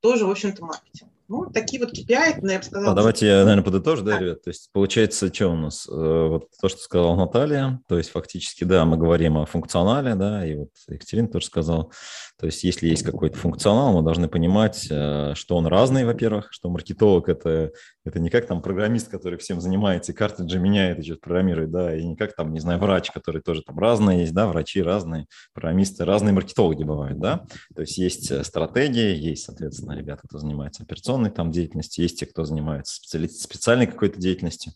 тоже, 0.00 0.26
в 0.26 0.30
общем-то, 0.30 0.64
маркетинг. 0.64 1.10
Ну, 1.26 1.50
такие 1.50 1.80
вот 1.82 1.92
KPI, 1.92 2.40
ну, 2.42 2.50
я 2.50 2.58
бы 2.58 2.64
сказала. 2.64 2.92
А 2.92 2.94
давайте 2.94 3.26
я, 3.26 3.38
наверное, 3.44 3.64
подытожу, 3.64 4.04
да, 4.04 4.12
да, 4.12 4.18
ребят? 4.18 4.42
То 4.42 4.50
есть, 4.50 4.70
получается, 4.72 5.32
что 5.32 5.48
у 5.48 5.56
нас? 5.56 5.88
Э, 5.88 6.28
вот 6.28 6.50
то, 6.60 6.68
что 6.68 6.78
сказала 6.80 7.16
Наталья, 7.16 7.80
то 7.88 7.96
есть, 7.96 8.10
фактически, 8.10 8.64
да, 8.64 8.84
мы 8.84 8.98
говорим 8.98 9.38
о 9.38 9.46
функционале, 9.46 10.14
да, 10.14 10.46
и 10.46 10.54
вот 10.54 10.70
Екатерина 10.86 11.28
тоже 11.28 11.46
сказала. 11.46 11.90
То 12.38 12.46
есть, 12.46 12.64
если 12.64 12.88
есть 12.88 13.04
какой-то 13.04 13.38
функционал, 13.38 13.92
мы 13.92 14.02
должны 14.02 14.26
понимать, 14.26 14.88
э, 14.90 15.34
что 15.34 15.56
он 15.56 15.66
разный, 15.66 16.04
во-первых, 16.04 16.48
что 16.50 16.68
маркетолог 16.68 17.28
это, 17.28 17.70
это 18.04 18.18
не 18.18 18.28
как 18.28 18.46
там 18.46 18.60
программист, 18.60 19.08
который 19.08 19.38
всем 19.38 19.60
занимается, 19.60 20.10
и 20.10 20.14
картриджи 20.14 20.58
меняет 20.58 20.98
и 20.98 21.02
что-то 21.04 21.20
программирует, 21.20 21.70
да, 21.70 21.94
и 21.94 22.04
не 22.04 22.16
как 22.16 22.34
там, 22.34 22.52
не 22.52 22.58
знаю, 22.58 22.80
врач, 22.80 23.12
который 23.12 23.40
тоже 23.40 23.62
там 23.62 23.78
разные 23.78 24.22
есть, 24.22 24.34
да, 24.34 24.48
врачи 24.48 24.82
разные, 24.82 25.26
программисты 25.52 26.04
разные, 26.04 26.32
маркетологи 26.32 26.82
бывают, 26.82 27.20
да. 27.20 27.46
То 27.74 27.82
есть, 27.82 27.98
есть 27.98 28.30
э, 28.32 28.42
стратегия, 28.42 29.14
есть, 29.14 29.44
соответственно, 29.44 29.92
ребята, 29.92 30.22
кто 30.26 30.38
занимается 30.38 30.82
операционной 30.82 31.30
там 31.30 31.52
деятельности, 31.52 32.00
есть 32.00 32.18
те, 32.18 32.26
кто 32.26 32.44
занимается 32.44 32.96
специальной 32.96 33.86
какой-то 33.86 34.18
деятельностью. 34.18 34.72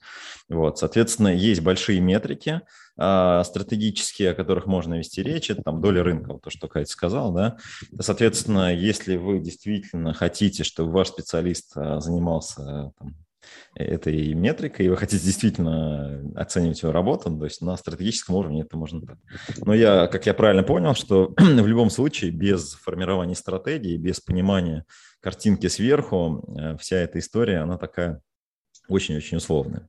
Вот, 0.49 0.79
соответственно, 0.79 1.35
есть 1.35 1.61
большие 1.63 1.99
метрики 1.99 2.63
стратегические, 2.99 4.31
о 4.31 4.35
которых 4.35 4.67
можно 4.67 4.95
вести 4.95 5.23
речь, 5.23 5.51
это 5.51 5.63
там 5.63 5.81
доля 5.81 6.03
рынка, 6.03 6.33
вот 6.33 6.43
то, 6.43 6.51
что 6.51 6.67
Катя 6.69 6.91
сказал, 6.91 7.33
да. 7.33 7.57
Соответственно, 8.01 8.75
если 8.75 9.17
вы 9.17 9.39
действительно 9.39 10.13
хотите, 10.15 10.65
чтобы 10.65 10.91
ваш 10.91 11.09
специалист 11.09 11.73
а, 11.77 12.01
занимался 12.01 12.93
там, 12.99 13.15
этой 13.75 14.35
метрикой, 14.35 14.87
и 14.87 14.89
вы 14.89 14.97
хотите 14.97 15.25
действительно 15.25 16.23
оценивать 16.35 16.83
его 16.83 16.93
работу, 16.93 17.31
то 17.37 17.45
есть 17.45 17.63
на 17.63 17.77
стратегическом 17.77 18.35
уровне 18.35 18.63
это 18.63 18.77
можно 18.77 19.01
так. 19.01 19.19
Но 19.59 19.75
я, 19.75 20.07
как 20.09 20.27
я 20.27 20.35
правильно 20.35 20.63
понял, 20.63 20.95
что 20.95 21.35
в 21.37 21.67
любом 21.67 21.91
случае 21.91 22.31
без 22.31 22.75
формирования 22.75 23.37
стратегии, 23.37 23.97
без 23.97 24.21
понимания 24.21 24.85
картинки 25.21 25.69
сверху, 25.69 26.45
э, 26.59 26.77
вся 26.79 26.97
эта 26.97 27.19
история, 27.19 27.59
она 27.59 27.79
такая 27.79 28.21
очень-очень 28.89 29.37
условная. 29.37 29.89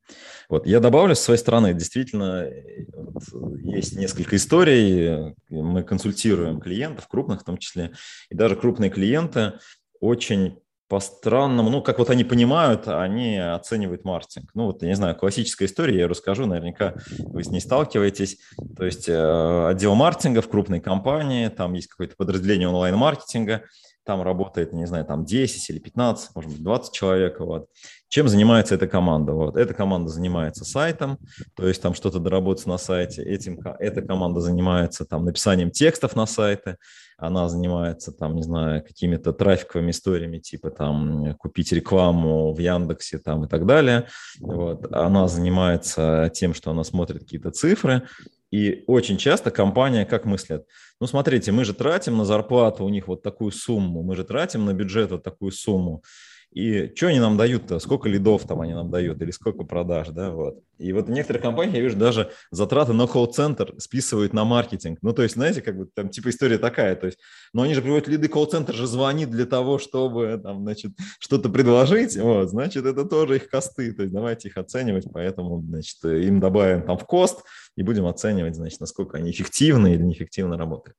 Вот. 0.50 0.66
Я 0.66 0.80
добавлю 0.80 1.16
с 1.16 1.20
своей 1.20 1.40
стороны, 1.40 1.74
действительно, 1.74 2.50
вот, 2.94 3.24
есть 3.62 3.96
несколько 3.96 4.36
историй, 4.36 5.36
мы 5.50 5.84
консультируем 5.84 6.60
клиентов, 6.60 7.08
крупных 7.08 7.42
в 7.42 7.46
том 7.46 7.58
числе, 7.58 7.92
и 8.30 8.36
даже 8.36 8.56
крупные 8.56 8.90
клиенты 8.90 9.54
очень 10.00 10.60
по-странному, 10.90 11.70
ну, 11.70 11.84
как 11.84 12.00
вот 12.00 12.10
они 12.10 12.24
понимают, 12.24 12.88
они 12.88 13.38
оценивают 13.38 14.06
маркетинг. 14.06 14.50
Ну, 14.56 14.66
вот, 14.66 14.82
я 14.82 14.90
не 14.90 14.96
знаю, 14.96 15.16
классическая 15.16 15.66
история, 15.66 16.00
я 16.00 16.08
расскажу, 16.08 16.48
наверняка 16.48 16.96
вы 17.20 17.44
с 17.44 17.50
ней 17.50 17.60
сталкиваетесь. 17.60 18.40
То 18.76 18.86
есть 18.86 19.08
э, 19.08 19.68
отдел 19.68 19.94
маркетинга 19.94 20.42
в 20.42 20.50
крупной 20.50 20.80
компании, 20.80 21.48
там 21.50 21.74
есть 21.74 21.90
какое-то 21.90 22.16
подразделение 22.18 22.68
онлайн-маркетинга, 22.70 23.66
там 24.10 24.24
работает, 24.24 24.74
не 24.74 24.88
знаю, 24.88 25.06
там 25.06 25.24
10 25.24 25.70
или 25.70 25.78
15, 25.78 26.36
может 26.36 26.50
быть, 26.50 26.64
20 26.64 26.94
человек. 26.94 27.40
Вот. 27.40 27.68
Чем 28.08 28.28
занимается 28.28 28.74
эта 28.74 28.88
команда? 28.88 29.34
Вот. 29.34 29.56
Эта 29.56 29.76
команда 29.76 30.10
занимается 30.10 30.66
сайтом, 30.66 31.20
то 31.56 31.68
есть 31.68 31.80
там 31.80 31.94
что-то 31.94 32.18
доработать 32.18 32.66
на 32.66 32.80
сайте. 32.80 33.22
Этим, 33.22 33.60
эта 33.78 34.02
команда 34.02 34.40
занимается 34.40 35.06
там 35.06 35.26
написанием 35.26 35.70
текстов 35.70 36.16
на 36.16 36.26
сайты, 36.26 36.78
она 37.20 37.50
занимается 37.50 38.12
там, 38.12 38.36
не 38.36 38.42
знаю, 38.42 38.84
какими-то 38.84 39.32
трафиковыми 39.32 39.92
историями, 39.92 40.40
типа 40.40 40.72
там 40.72 41.36
купить 41.36 41.72
рекламу 41.72 42.52
в 42.52 42.58
Яндексе 42.58 43.20
там 43.20 43.46
и 43.46 43.48
так 43.48 43.68
далее. 43.68 44.08
Вот. 44.40 44.92
Она 44.92 45.28
занимается 45.28 46.32
тем, 46.34 46.56
что 46.56 46.72
она 46.72 46.84
смотрит 46.84 47.20
какие-то 47.20 47.52
цифры, 47.52 48.08
и 48.52 48.84
очень 48.88 49.18
часто 49.18 49.52
компания 49.52 50.06
как 50.06 50.26
мыслят? 50.26 50.66
Ну, 51.00 51.08
смотрите, 51.08 51.52
мы 51.52 51.66
же 51.66 51.74
тратим 51.74 52.18
на 52.18 52.26
зарплату 52.26 52.84
у 52.84 52.90
них 52.90 53.08
вот 53.08 53.22
такую 53.22 53.52
сумму, 53.52 54.04
мы 54.04 54.16
же 54.16 54.24
тратим 54.24 54.66
на 54.66 54.74
бюджет 54.74 55.12
вот 55.12 55.24
такую 55.24 55.52
сумму. 55.52 56.04
И 56.52 56.92
что 56.96 57.08
они 57.08 57.20
нам 57.20 57.38
дают-то? 57.38 57.78
Сколько 57.78 58.10
лидов 58.10 58.48
там 58.48 58.62
они 58.62 58.74
нам 58.74 58.90
дают 58.90 59.22
или 59.22 59.30
сколько 59.30 59.64
продаж, 59.66 60.08
да, 60.10 60.32
вот. 60.32 60.64
И 60.80 60.94
вот 60.94 61.08
в 61.08 61.12
некоторых 61.12 61.44
компаниях, 61.44 61.76
я 61.76 61.82
вижу, 61.82 61.98
даже 61.98 62.32
затраты 62.50 62.94
на 62.94 63.06
колл-центр 63.06 63.76
списывают 63.78 64.34
на 64.34 64.46
маркетинг. 64.46 64.98
Ну, 65.04 65.14
то 65.14 65.22
есть, 65.22 65.36
знаете, 65.36 65.62
как 65.62 65.78
бы 65.78 65.88
там 65.94 66.10
типа 66.10 66.30
история 66.30 66.58
такая, 66.58 66.96
то 66.96 67.06
есть, 67.06 67.20
но 67.54 67.64
они 67.64 67.76
же 67.76 67.84
приводят 67.84 68.08
лиды, 68.08 68.30
колл-центр 68.30 68.74
же 68.74 68.88
звонит 68.88 69.30
для 69.30 69.46
того, 69.46 69.78
чтобы 69.78 70.40
там, 70.42 70.64
значит, 70.64 70.94
что-то 71.20 71.50
предложить, 71.50 72.18
вот, 72.18 72.50
значит, 72.50 72.84
это 72.86 73.06
тоже 73.06 73.36
их 73.36 73.50
косты, 73.50 73.92
то 73.92 74.04
есть 74.04 74.14
давайте 74.14 74.48
их 74.48 74.58
оценивать, 74.58 75.06
поэтому, 75.14 75.62
значит, 75.62 76.04
им 76.04 76.40
добавим 76.40 76.82
там 76.82 76.98
в 76.98 77.06
кост 77.06 77.44
и 77.80 77.84
будем 77.84 78.06
оценивать, 78.08 78.56
значит, 78.56 78.82
насколько 78.82 79.18
они 79.18 79.32
эффективны 79.32 79.94
или 79.94 80.02
неэффективно 80.02 80.58
работают. 80.58 80.98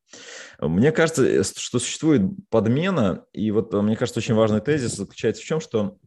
Мне 0.58 0.92
кажется, 0.92 1.44
что 1.44 1.78
существует 1.78 2.22
подмена, 2.48 3.26
и 3.34 3.50
вот 3.50 3.74
мне 3.74 3.96
кажется, 3.96 4.20
очень 4.20 4.34
важный 4.34 4.62
тезис 4.62 4.96
заключается 4.96 5.42
в 5.42 5.44
чем, 5.44 5.60
что 5.60 5.98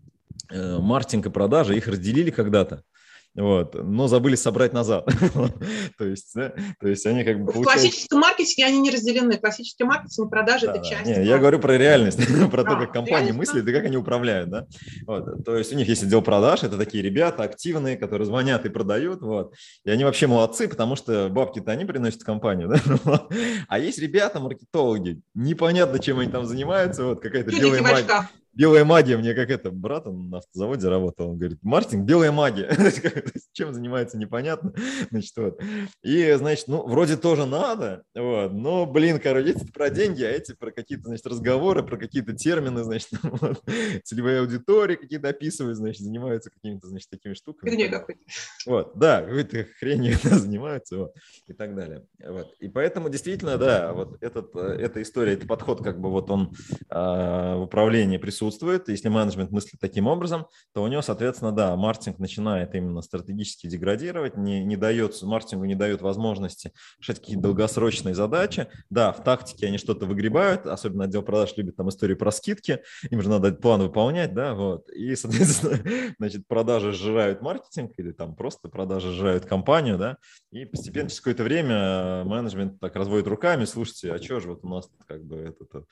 э, 0.49 0.79
маркетинг 0.79 1.27
и 1.27 1.29
продажи, 1.29 1.77
их 1.77 1.87
разделили 1.87 2.31
когда-то, 2.31 2.83
вот, 3.35 3.73
но 3.73 4.07
забыли 4.07 4.35
собрать 4.35 4.73
назад. 4.73 5.05
то, 5.97 6.05
есть, 6.05 6.33
да, 6.35 6.53
то 6.79 6.87
есть 6.87 7.03
они 7.07 7.23
как 7.23 7.43
бы... 7.43 7.51
В 7.51 7.63
классическом 7.63 8.19
маркетинге 8.19 8.65
они 8.65 8.79
не 8.79 8.91
разделены. 8.91 9.37
Классический 9.37 9.83
маркетинг, 9.85 10.29
продажи 10.29 10.67
да,– 10.67 10.73
это 10.75 10.85
часть. 10.85 11.07
Не, 11.07 11.25
я 11.25 11.39
говорю 11.39 11.57
про 11.57 11.75
реальность, 11.75 12.19
про 12.51 12.63
то, 12.63 12.75
как 12.77 12.93
компании 12.93 13.31
мыслят 13.31 13.67
и 13.67 13.73
как 13.73 13.85
они 13.85 13.97
управляют. 13.97 14.49
Да? 14.49 14.67
Вот, 15.07 15.43
то 15.43 15.57
есть 15.57 15.73
у 15.73 15.75
них 15.75 15.87
есть 15.87 16.03
отдел 16.03 16.21
продаж, 16.21 16.61
это 16.61 16.77
такие 16.77 17.03
ребята 17.03 17.43
активные, 17.43 17.97
которые 17.97 18.27
звонят 18.27 18.65
и 18.65 18.69
продают. 18.69 19.21
Вот, 19.21 19.55
и 19.83 19.89
они 19.89 20.03
вообще 20.03 20.27
молодцы, 20.27 20.67
потому 20.67 20.95
что 20.95 21.29
бабки-то 21.29 21.71
они 21.71 21.85
приносят 21.85 22.21
в 22.21 22.25
компанию. 22.25 22.71
Да? 23.03 23.27
а 23.67 23.79
есть 23.79 23.99
ребята, 23.99 24.39
маркетологи, 24.39 25.21
непонятно, 25.33 25.99
чем 25.99 26.19
они 26.19 26.31
там 26.31 26.45
занимаются, 26.45 27.03
вот 27.05 27.21
какая-то 27.21 27.51
белая 27.51 27.81
магия 27.81 28.29
белая 28.53 28.85
магия, 28.85 29.17
мне 29.17 29.33
как 29.33 29.49
это, 29.49 29.71
брат, 29.71 30.07
он 30.07 30.29
на 30.29 30.37
автозаводе 30.37 30.87
работал, 30.87 31.29
он 31.29 31.37
говорит, 31.37 31.59
Мартин, 31.63 32.05
белая 32.05 32.31
магия, 32.31 32.69
чем 33.53 33.73
занимается, 33.73 34.17
непонятно, 34.17 34.73
значит, 35.09 35.35
вот. 35.37 35.61
И, 36.03 36.31
значит, 36.33 36.67
ну, 36.67 36.85
вроде 36.87 37.17
тоже 37.17 37.45
надо, 37.45 38.03
вот, 38.15 38.53
но, 38.53 38.85
блин, 38.85 39.19
короче, 39.19 39.51
эти 39.51 39.65
про 39.71 39.89
деньги, 39.89 40.23
а 40.23 40.29
эти 40.29 40.53
про 40.53 40.71
какие-то, 40.71 41.05
значит, 41.05 41.25
разговоры, 41.25 41.83
про 41.83 41.97
какие-то 41.97 42.33
термины, 42.33 42.83
значит, 42.83 43.09
вот, 43.23 43.63
целевые 44.03 44.41
аудитории 44.41 44.95
какие-то 44.95 45.29
описывают, 45.29 45.77
значит, 45.77 46.01
занимаются 46.01 46.49
какими-то, 46.51 46.87
значит, 46.87 47.09
такими 47.09 47.33
штуками. 47.33 47.71
Хрень 47.71 47.89
какой-то. 47.89 48.21
Вот, 48.65 48.91
да, 48.95 49.21
какой-то 49.21 49.65
хренью 49.79 50.15
занимаются, 50.23 50.97
вот, 50.97 51.15
и 51.47 51.53
так 51.53 51.75
далее. 51.75 52.05
Вот. 52.19 52.53
И 52.59 52.67
поэтому, 52.67 53.09
действительно, 53.09 53.57
да, 53.57 53.93
вот 53.93 54.17
этот, 54.21 54.55
э, 54.55 54.77
эта 54.79 55.01
история, 55.01 55.33
этот 55.33 55.47
подход, 55.47 55.83
как 55.83 55.99
бы 55.99 56.09
вот 56.11 56.29
он 56.29 56.53
э, 56.89 57.55
в 57.55 57.63
управлении 57.63 58.17
присутствует, 58.17 58.42
присутствует. 58.43 58.89
Если 58.89 59.09
менеджмент 59.09 59.51
мыслит 59.51 59.79
таким 59.79 60.07
образом, 60.07 60.47
то 60.73 60.83
у 60.83 60.87
него, 60.87 61.01
соответственно, 61.01 61.51
да, 61.51 61.75
маркетинг 61.75 62.19
начинает 62.19 62.75
именно 62.75 63.01
стратегически 63.01 63.67
деградировать, 63.67 64.37
не, 64.37 64.63
не 64.63 64.75
дает, 64.75 65.21
маркетингу 65.21 65.65
не 65.65 65.75
дает 65.75 66.01
возможности 66.01 66.73
решать 66.99 67.19
какие-то 67.19 67.43
долгосрочные 67.43 68.15
задачи. 68.15 68.67
Да, 68.89 69.13
в 69.13 69.23
тактике 69.23 69.67
они 69.67 69.77
что-то 69.77 70.05
выгребают, 70.05 70.65
особенно 70.65 71.05
отдел 71.05 71.21
продаж 71.23 71.53
любит 71.55 71.75
там 71.75 71.89
истории 71.89 72.15
про 72.15 72.31
скидки, 72.31 72.81
им 73.09 73.21
же 73.21 73.29
надо 73.29 73.53
план 73.53 73.81
выполнять, 73.81 74.33
да, 74.33 74.53
вот. 74.53 74.89
И, 74.89 75.15
соответственно, 75.15 75.79
значит, 76.19 76.47
продажи 76.47 76.91
сжирают 76.91 77.41
маркетинг 77.41 77.93
или 77.97 78.11
там 78.11 78.35
просто 78.35 78.67
продажи 78.67 79.11
сжирают 79.11 79.45
компанию, 79.45 79.97
да, 79.97 80.17
и 80.51 80.65
постепенно 80.65 81.09
через 81.09 81.21
какое-то 81.21 81.43
время 81.43 82.23
менеджмент 82.25 82.79
так 82.79 82.95
разводит 82.95 83.27
руками, 83.27 83.65
слушайте, 83.65 84.11
а 84.11 84.21
что 84.21 84.39
же 84.39 84.49
вот 84.49 84.59
у 84.63 84.67
нас 84.67 84.89
как 85.07 85.23
бы 85.23 85.37
это 85.37 85.85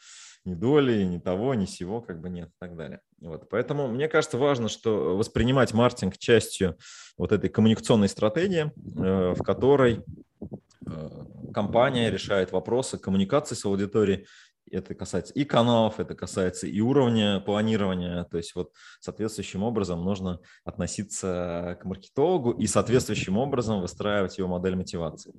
ни 0.46 0.54
доли, 0.56 1.04
ни 1.04 1.20
того, 1.20 1.54
ни 1.54 1.66
сего 1.66 2.02
как 2.02 2.20
бы 2.20 2.30
нет 2.30 2.50
и 2.50 2.56
так 2.60 2.76
далее. 2.76 3.02
Вот. 3.20 3.50
Поэтому 3.50 3.88
мне 3.88 4.08
кажется 4.08 4.38
важно, 4.38 4.70
что 4.70 5.16
воспринимать 5.16 5.74
маркетинг 5.74 6.18
частью 6.18 6.78
вот 7.18 7.32
этой 7.32 7.50
коммуникационной 7.50 8.10
стратегии, 8.10 8.72
э, 8.72 9.34
в 9.34 9.44
которой 9.44 10.04
э, 10.88 11.10
компания 11.54 12.10
решает 12.10 12.52
вопросы 12.52 12.98
коммуникации 12.98 13.56
с 13.56 13.66
аудиторией 13.66 14.26
это 14.72 14.96
касается 14.96 15.34
и 15.34 15.44
каналов, 15.44 16.00
это 16.00 16.16
касается 16.16 16.68
и 16.68 16.80
уровня 16.80 17.40
планирования. 17.40 18.24
То 18.26 18.38
есть 18.38 18.56
вот 18.56 18.72
соответствующим 19.00 19.64
образом 19.64 20.04
нужно 20.04 20.40
относиться 20.64 21.78
к 21.82 21.86
маркетологу 21.86 22.52
и 22.52 22.68
соответствующим 22.68 23.38
образом 23.38 23.82
выстраивать 23.82 24.38
его 24.38 24.48
модель 24.48 24.76
мотивации. 24.76 25.34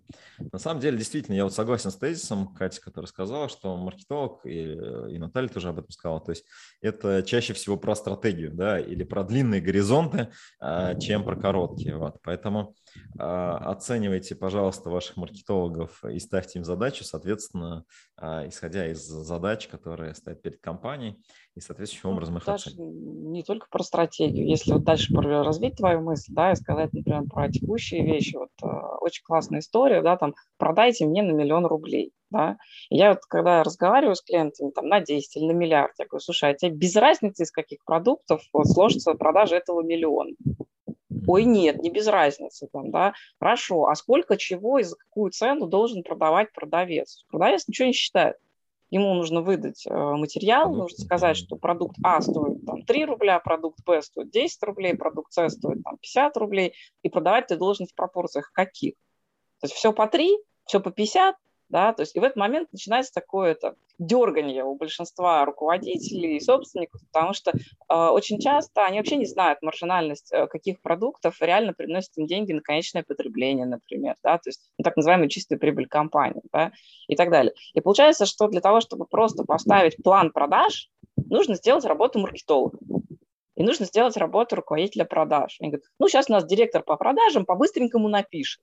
На 0.53 0.59
самом 0.59 0.81
деле, 0.81 0.99
действительно, 0.99 1.35
я 1.35 1.45
вот 1.45 1.55
согласен 1.55 1.91
с 1.91 1.97
тезисом 1.97 2.55
Катя, 2.55 2.81
которая 2.81 3.09
сказала, 3.09 3.49
что 3.49 3.77
маркетолог, 3.77 4.45
и, 4.45 4.73
и 5.11 5.19
Наталья 5.19 5.49
тоже 5.49 5.69
об 5.69 5.79
этом 5.79 5.91
сказала, 5.91 6.21
то 6.21 6.31
есть 6.31 6.45
это 6.81 7.23
чаще 7.23 7.55
всего 7.55 7.77
про 7.77 7.95
стратегию, 7.95 8.53
да, 8.53 8.79
или 8.79 9.05
про 9.05 9.25
длинные 9.25 9.61
горизонты, 9.61 10.29
а, 10.61 10.95
чем 10.97 11.25
про 11.25 11.37
короткие. 11.37 11.97
Вот. 11.97 12.17
Поэтому 12.23 12.75
оценивайте, 13.19 14.35
пожалуйста, 14.35 14.91
ваших 14.91 15.17
маркетологов 15.17 16.05
и 16.05 16.19
ставьте 16.19 16.59
им 16.59 16.65
задачу, 16.65 17.05
соответственно, 17.05 17.85
а, 18.17 18.47
исходя 18.47 18.91
из 18.91 19.01
задач, 19.01 19.69
которые 19.69 20.15
стоят 20.15 20.43
перед 20.43 20.61
компанией, 20.61 21.23
и 21.55 21.61
соответствующим 21.61 22.11
ну, 22.11 22.15
образом 22.15 22.37
их 22.39 22.45
Даже 22.47 22.71
не 22.77 23.43
только 23.43 23.67
про 23.71 23.83
стратегию. 23.83 24.47
Если 24.47 24.73
вот 24.73 24.85
дальше 24.85 25.13
развить 25.15 25.77
твою 25.77 26.01
мысль, 26.01 26.33
да, 26.33 26.53
и 26.53 26.57
сказать, 26.57 26.93
например, 26.93 27.25
про 27.25 27.51
текущие 27.51 28.05
вещи, 28.05 28.37
вот 28.37 28.51
а, 28.63 28.97
очень 29.01 29.23
классная 29.25 29.61
история, 29.61 30.03
да, 30.03 30.17
там, 30.17 30.35
продайте 30.57 31.05
мне 31.05 31.23
на 31.23 31.33
миллион 31.33 31.67
рублей, 31.67 32.13
да. 32.31 32.57
И 32.89 32.97
я 32.97 33.11
вот, 33.11 33.21
когда 33.29 33.63
разговариваю 33.63 34.15
с 34.15 34.23
клиентами, 34.23 34.71
там, 34.71 34.87
на 34.89 35.01
10 35.01 35.37
или 35.37 35.47
на 35.47 35.53
миллиард, 35.53 35.93
я 35.99 36.07
говорю, 36.07 36.23
слушай, 36.23 36.51
а 36.51 36.55
тебе 36.55 36.71
без 36.71 36.97
разницы, 36.97 37.43
из 37.43 37.51
каких 37.51 37.85
продуктов 37.85 38.41
вот, 38.53 38.67
сложится 38.69 39.13
продажа 39.15 39.57
этого 39.57 39.83
миллиона? 39.83 40.31
Ой, 41.27 41.45
нет, 41.45 41.83
не 41.83 41.91
без 41.91 42.07
разницы 42.07 42.69
там, 42.73 42.91
да. 42.91 43.15
Хорошо, 43.39 43.87
а 43.87 43.95
сколько 43.95 44.37
чего 44.37 44.79
и 44.79 44.83
за 44.83 44.97
какую 44.97 45.31
цену 45.31 45.67
должен 45.67 46.03
продавать 46.03 46.53
продавец? 46.53 47.25
Продавец 47.29 47.67
ничего 47.69 47.87
не 47.87 47.93
считает. 47.93 48.37
Ему 48.91 49.15
нужно 49.15 49.41
выдать 49.41 49.87
э, 49.87 49.91
материал, 49.91 50.75
нужно 50.75 50.99
сказать, 50.99 51.37
что 51.39 51.57
продукт 51.57 51.97
А 52.05 52.21
стоит 52.21 52.65
там, 52.67 52.83
3 52.83 53.07
рубля, 53.07 53.39
продукт 53.41 53.79
Б 53.87 54.03
стоит 54.03 54.31
10 54.31 54.63
рублей, 54.65 54.95
продукт 54.95 55.33
С 55.33 55.49
стоит 55.49 55.83
там, 55.83 55.97
50 55.97 56.37
рублей, 56.37 56.75
и 57.03 57.09
продавать 57.09 57.47
ты 57.47 57.57
должен 57.57 57.87
в 57.87 57.95
пропорциях 57.95 58.53
каких? 58.53 58.95
То 59.61 59.67
есть 59.67 59.75
все 59.75 59.95
по 59.95 60.07
3, 60.09 60.37
все 60.67 60.79
по 60.79 60.91
50, 60.91 61.37
да, 61.73 61.93
то 61.95 62.03
есть 62.03 62.15
и 62.15 62.21
в 62.21 62.23
этот 62.23 62.37
момент 62.37 62.69
начинается 62.71 63.13
такое 63.13 63.53
это 63.53 63.75
дергание 63.99 64.63
у 64.63 64.77
большинства 64.77 65.45
руководителей 65.45 66.37
и 66.37 66.41
собственников, 66.41 67.01
потому 67.11 67.33
что 67.33 67.53
э, 67.53 67.95
очень 67.95 68.39
часто 68.39 68.85
они 68.85 68.99
вообще 68.99 69.17
не 69.17 69.25
знают 69.25 69.63
маржинальность 69.63 70.31
э, 70.33 70.47
каких 70.49 70.83
продуктов 70.83 71.41
реально 71.41 71.73
приносят 71.73 72.11
им 72.17 72.27
деньги 72.27 72.53
на 72.53 72.61
конечное 72.61 73.03
потребление, 73.03 73.65
например, 73.65 74.17
да, 74.23 74.37
то 74.37 74.51
есть 74.51 74.71
ну, 74.79 74.85
так 74.85 74.97
называемая 74.97 75.29
чистая 75.29 75.59
прибыль 75.59 75.89
компании, 75.89 76.43
да, 76.53 76.73
и 77.09 77.17
так 77.17 77.31
далее. 77.31 77.55
И 77.73 77.81
получается, 77.81 78.27
что 78.27 78.49
для 78.49 78.61
того, 78.61 78.81
чтобы 78.81 79.07
просто 79.07 79.45
поставить 79.45 79.97
план 80.03 80.31
продаж, 80.31 80.91
нужно 81.17 81.55
сделать 81.55 81.87
работу 81.87 82.19
маркетолога. 82.19 82.79
И 83.55 83.63
нужно 83.63 83.85
сделать 83.87 84.17
работу 84.17 84.57
руководителя 84.57 85.05
продаж. 85.05 85.57
Они 85.61 85.71
говорят, 85.71 85.85
ну, 85.99 86.09
сейчас 86.09 86.29
у 86.29 86.33
нас 86.33 86.45
директор 86.45 86.83
по 86.83 86.97
продажам 86.97 87.45
по-быстренькому 87.45 88.09
напишет. 88.09 88.63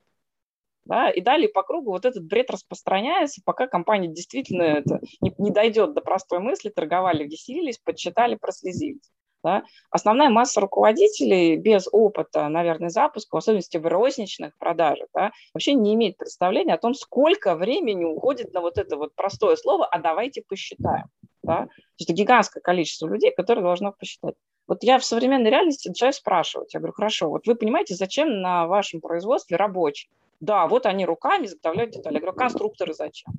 Да, 0.84 1.10
и 1.10 1.20
далее 1.20 1.48
по 1.48 1.62
кругу 1.62 1.90
вот 1.90 2.04
этот 2.04 2.24
бред 2.24 2.50
распространяется, 2.50 3.42
пока 3.44 3.66
компания 3.66 4.08
действительно 4.08 4.62
это 4.62 5.00
не, 5.20 5.32
не 5.38 5.50
дойдет 5.50 5.94
до 5.94 6.00
простой 6.00 6.40
мысли, 6.40 6.70
торговали, 6.70 7.24
веселились, 7.24 7.78
подсчитали, 7.78 8.34
прослезились. 8.34 9.10
Да? 9.42 9.62
Основная 9.90 10.28
масса 10.28 10.60
руководителей 10.60 11.56
без 11.56 11.88
опыта, 11.90 12.48
наверное, 12.48 12.90
запуска, 12.90 13.36
в 13.36 13.38
особенности 13.38 13.78
в 13.78 13.86
розничных 13.86 14.56
продажах, 14.58 15.08
да, 15.14 15.32
вообще 15.54 15.74
не 15.74 15.94
имеет 15.94 16.16
представления 16.18 16.74
о 16.74 16.78
том, 16.78 16.94
сколько 16.94 17.54
времени 17.54 18.04
уходит 18.04 18.52
на 18.52 18.60
вот 18.60 18.76
это 18.76 18.96
вот 18.96 19.14
простое 19.14 19.56
слово 19.56 19.86
«а 19.86 19.98
давайте 19.98 20.42
посчитаем». 20.46 21.06
Да? 21.42 21.68
Это 21.98 22.12
гигантское 22.12 22.60
количество 22.60 23.06
людей, 23.06 23.32
которые 23.34 23.62
должно 23.62 23.92
посчитать. 23.92 24.34
Вот 24.66 24.82
я 24.84 24.98
в 24.98 25.04
современной 25.04 25.50
реальности 25.50 25.88
начинаю 25.88 26.12
спрашивать. 26.12 26.74
Я 26.74 26.80
говорю, 26.80 26.92
хорошо, 26.92 27.28
вот 27.28 27.46
вы 27.46 27.54
понимаете, 27.54 27.94
зачем 27.94 28.40
на 28.40 28.66
вашем 28.66 29.00
производстве 29.00 29.56
рабочие? 29.56 30.10
Да, 30.40 30.66
вот 30.66 30.86
они 30.86 31.04
руками 31.04 31.46
изготовляют 31.46 31.92
детали. 31.92 32.14
Я 32.14 32.20
говорю, 32.20 32.36
конструкторы 32.36 32.94
зачем? 32.94 33.34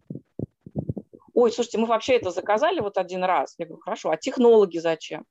Ой, 1.33 1.51
слушайте, 1.51 1.77
мы 1.77 1.87
вообще 1.87 2.15
это 2.15 2.31
заказали 2.31 2.79
вот 2.79 2.97
один 2.97 3.23
раз. 3.23 3.55
Я 3.57 3.65
говорю, 3.65 3.81
хорошо, 3.81 4.11
а 4.11 4.17
технологи 4.17 4.77
зачем? 4.77 5.25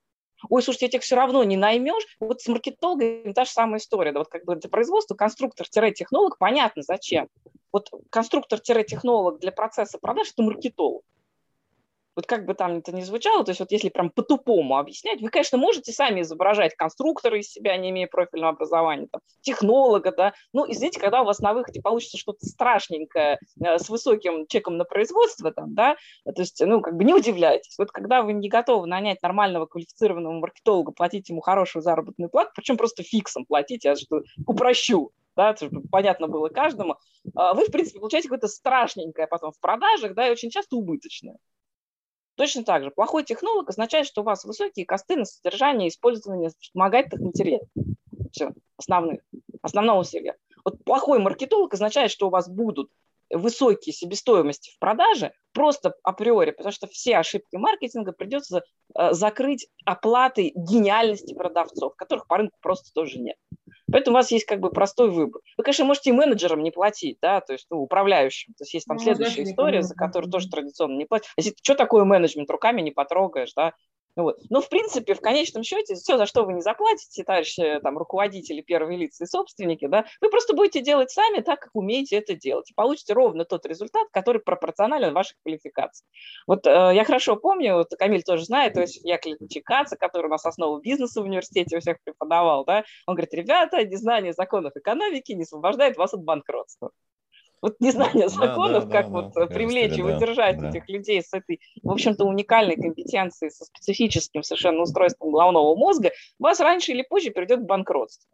ой, 0.49 0.63
слушайте, 0.63 0.87
этих 0.87 1.03
все 1.03 1.17
равно 1.17 1.45
не 1.45 1.57
наймешь. 1.57 2.17
Вот 2.19 2.41
с 2.41 2.49
маркетологами 2.49 3.33
та 3.33 3.45
же 3.45 3.51
самая 3.51 3.79
история. 3.79 4.13
Да, 4.13 4.21
вот 4.21 4.29
как 4.29 4.45
бы 4.45 4.57
для 4.57 4.71
производства 4.71 5.15
конструктор-технолог, 5.15 6.39
понятно, 6.39 6.83
зачем. 6.83 7.29
Вот 7.73 7.91
конструктор-технолог 8.11 9.39
для 9.39 9.53
процесса 9.53 9.99
продаж– 9.99 10.31
это 10.33 10.43
маркетолог 10.43 11.03
вот 12.21 12.27
как 12.27 12.45
бы 12.45 12.55
там 12.55 12.79
это 12.79 12.93
ни 12.93 13.01
звучало, 13.01 13.45
то 13.45 13.51
есть 13.51 13.61
вот 13.61 13.73
если 13.73 13.89
прям 13.89 14.11
по-тупому 14.11 14.77
объяснять, 14.77 15.23
вы, 15.23 15.31
конечно, 15.31 15.57
можете 15.57 15.93
сами 15.93 16.21
изображать 16.21 16.77
конструктора 16.77 17.39
из 17.39 17.51
себя, 17.51 17.77
не 17.79 17.91
имея 17.91 18.07
профильного 18.07 18.53
образования, 18.53 19.09
там, 19.11 19.23
технолога, 19.41 20.13
да, 20.15 20.35
ну, 20.53 20.71
извините, 20.71 21.01
когда 21.01 21.23
у 21.23 21.25
вас 21.25 21.39
на 21.39 21.55
выходе 21.55 21.81
получится 21.81 22.19
что-то 22.19 22.45
страшненькое 22.45 23.39
э, 23.65 23.79
с 23.79 23.89
высоким 23.89 24.47
чеком 24.47 24.77
на 24.77 24.85
производство, 24.85 25.51
там, 25.51 25.75
да, 25.75 25.97
то 26.25 26.43
есть, 26.43 26.61
ну, 26.61 26.83
как 26.83 26.97
бы 26.97 27.05
не 27.05 27.15
удивляйтесь. 27.15 27.77
Вот 27.79 27.91
когда 27.91 28.23
вы 28.23 28.35
не 28.35 28.49
готовы 28.51 28.87
нанять 28.87 29.23
нормального 29.23 29.65
квалифицированного 29.65 30.35
маркетолога, 30.35 30.93
платить 30.93 31.31
ему 31.31 31.41
хорошую 31.41 31.83
заработную 31.83 32.29
плату, 32.29 32.51
причем 32.55 32.77
просто 32.77 33.03
фиксом 33.03 33.47
платить, 33.47 33.85
я 33.85 33.97
что 33.97 34.23
упрощу, 34.47 35.13
да, 35.37 35.57
чтобы 35.57 35.83
понятно 35.91 36.29
было 36.29 36.49
каждому, 36.49 36.97
а 37.35 37.55
вы, 37.55 37.65
в 37.65 37.71
принципе, 37.71 37.99
получаете 37.99 38.29
какое-то 38.29 38.49
страшненькое 38.49 39.27
потом 39.27 39.53
в 39.53 39.61
продажах, 39.61 40.15
да, 40.15 40.29
и 40.29 40.33
очень 40.33 40.51
часто 40.51 40.77
убыточное. 40.77 41.37
Точно 42.41 42.65
так 42.65 42.83
же, 42.83 42.91
плохой 42.91 43.23
технолог 43.23 43.69
означает, 43.69 44.07
что 44.07 44.23
у 44.23 44.25
вас 44.25 44.47
высокие 44.47 44.87
косты 44.87 45.17
на 45.17 45.27
содержание 45.27 45.89
и 45.89 45.91
использование 45.91 46.49
вспомогательных 46.59 47.21
материалов. 47.21 47.69
Все, 48.33 48.53
основных, 48.79 49.21
основного 49.61 50.01
усилия. 50.01 50.39
Вот 50.65 50.83
плохой 50.83 51.19
маркетолог 51.19 51.75
означает, 51.75 52.11
что 52.11 52.29
у 52.29 52.31
вас 52.31 52.49
будут 52.49 52.91
высокие 53.29 53.93
себестоимости 53.93 54.71
в 54.71 54.79
продаже 54.79 55.35
просто 55.53 55.95
априори, 56.03 56.53
потому 56.53 56.73
что 56.73 56.87
все 56.87 57.19
ошибки 57.19 57.57
маркетинга 57.57 58.13
придется 58.13 58.63
э, 58.95 59.13
закрыть 59.13 59.69
оплатой 59.85 60.55
гениальности 60.57 61.35
продавцов, 61.35 61.95
которых 61.95 62.27
по 62.27 62.39
рынку 62.39 62.57
просто 62.63 62.91
тоже 62.95 63.19
нет. 63.19 63.37
Поэтому 63.93 64.17
у 64.17 64.19
вас 64.19 64.31
есть 64.31 64.45
как 64.45 64.61
бы 64.61 64.71
простой 64.71 65.11
выбор. 65.11 65.43
Вы, 65.57 65.65
конечно, 65.65 65.85
можете 65.85 66.13
менеджерам 66.13 66.63
не 66.63 66.71
платить, 66.71 67.19
да, 67.21 67.41
то 67.41 67.53
есть 67.53 67.67
ну, 67.71 67.79
управляющим. 67.79 68.55
То 68.55 68.65
есть 68.65 68.75
есть 68.75 68.87
там 68.87 68.97
ну, 68.97 69.03
следующая 69.03 69.45
история, 69.45 69.83
за 69.83 69.95
которую 69.95 70.31
тоже 70.31 70.49
традиционно 70.49 70.97
не 70.97 71.05
платят. 71.05 71.29
Если 71.37 71.55
что 71.63 71.75
такое 71.75 72.05
менеджмент, 72.05 72.51
руками 72.51 72.81
не 72.81 72.91
потрогаешь, 72.91 73.53
да, 73.55 73.75
вот. 74.17 74.39
Но, 74.51 74.61
в 74.61 74.69
принципе, 74.69 75.15
в 75.15 75.21
конечном 75.21 75.63
счете, 75.63 75.95
все, 75.95 76.17
за 76.17 76.27
что 76.27 76.45
вы 76.45 76.55
не 76.55 76.61
заплатите, 76.61 77.25
товарищи 77.25 77.81
там, 77.83 77.97
руководители, 77.97 78.61
первые 78.61 78.99
лица 78.99 79.25
и 79.25 79.27
собственники, 79.27 79.87
да, 79.87 80.05
вы 80.21 80.31
просто 80.31 80.55
будете 80.55 80.81
делать 80.81 81.11
сами 81.11 81.41
так, 81.41 81.61
как 81.61 81.71
умеете 81.75 82.17
это 82.17 82.35
делать. 82.35 82.71
И 82.71 82.75
получите 82.75 83.13
ровно 83.13 83.45
тот 83.45 83.67
результат, 83.67 84.09
который 84.13 84.41
пропорционален 84.41 85.15
вашей 85.15 85.37
квалификации. 85.43 86.05
Вот 86.47 86.67
э, 86.67 86.71
я 86.71 87.05
хорошо 87.05 87.37
помню, 87.37 87.75
вот 87.75 87.89
Камиль 87.99 88.23
тоже 88.23 88.45
знает, 88.45 88.75
то 88.75 88.81
есть 88.81 89.01
я 89.05 89.19
Чикаца, 89.19 89.97
который 89.97 90.27
у 90.27 90.31
нас 90.31 90.45
основу 90.45 90.81
бизнеса 90.81 91.21
в 91.21 91.25
университете 91.25 91.77
у 91.77 91.81
всех 91.81 91.99
преподавал, 92.03 92.65
да, 92.65 92.85
он 93.07 93.15
говорит, 93.15 93.35
ребята, 93.35 93.85
незнание 93.85 94.33
законов 94.33 94.77
экономики 94.77 95.33
не 95.33 95.43
освобождает 95.43 95.97
вас 95.97 96.15
от 96.15 96.23
банкротства 96.25 96.91
вот 97.63 97.77
незнание 97.81 98.29
законов, 98.29 98.87
да, 98.87 98.91
да, 98.91 99.03
как 99.03 99.13
да, 99.13 99.21
вот 99.21 99.33
да, 99.35 99.47
привлечь 99.47 99.97
и 99.97 100.03
удержать 100.03 100.59
да, 100.59 100.71
этих 100.71 100.89
людей 100.89 101.23
с 101.23 101.33
этой, 101.33 101.61
в 101.83 101.91
общем-то, 101.91 102.25
уникальной 102.25 102.77
компетенцией, 102.77 103.51
со 103.51 103.65
специфическим 103.65 104.43
совершенно 104.43 104.83
устройством 104.83 105.33
головного 105.33 105.77
мозга, 105.77 106.13
вас 106.39 106.61
раньше 106.61 106.93
или 106.93 107.03
позже 107.03 107.31
приведет 107.31 107.61
к 107.61 107.67
банкротству. 107.67 108.29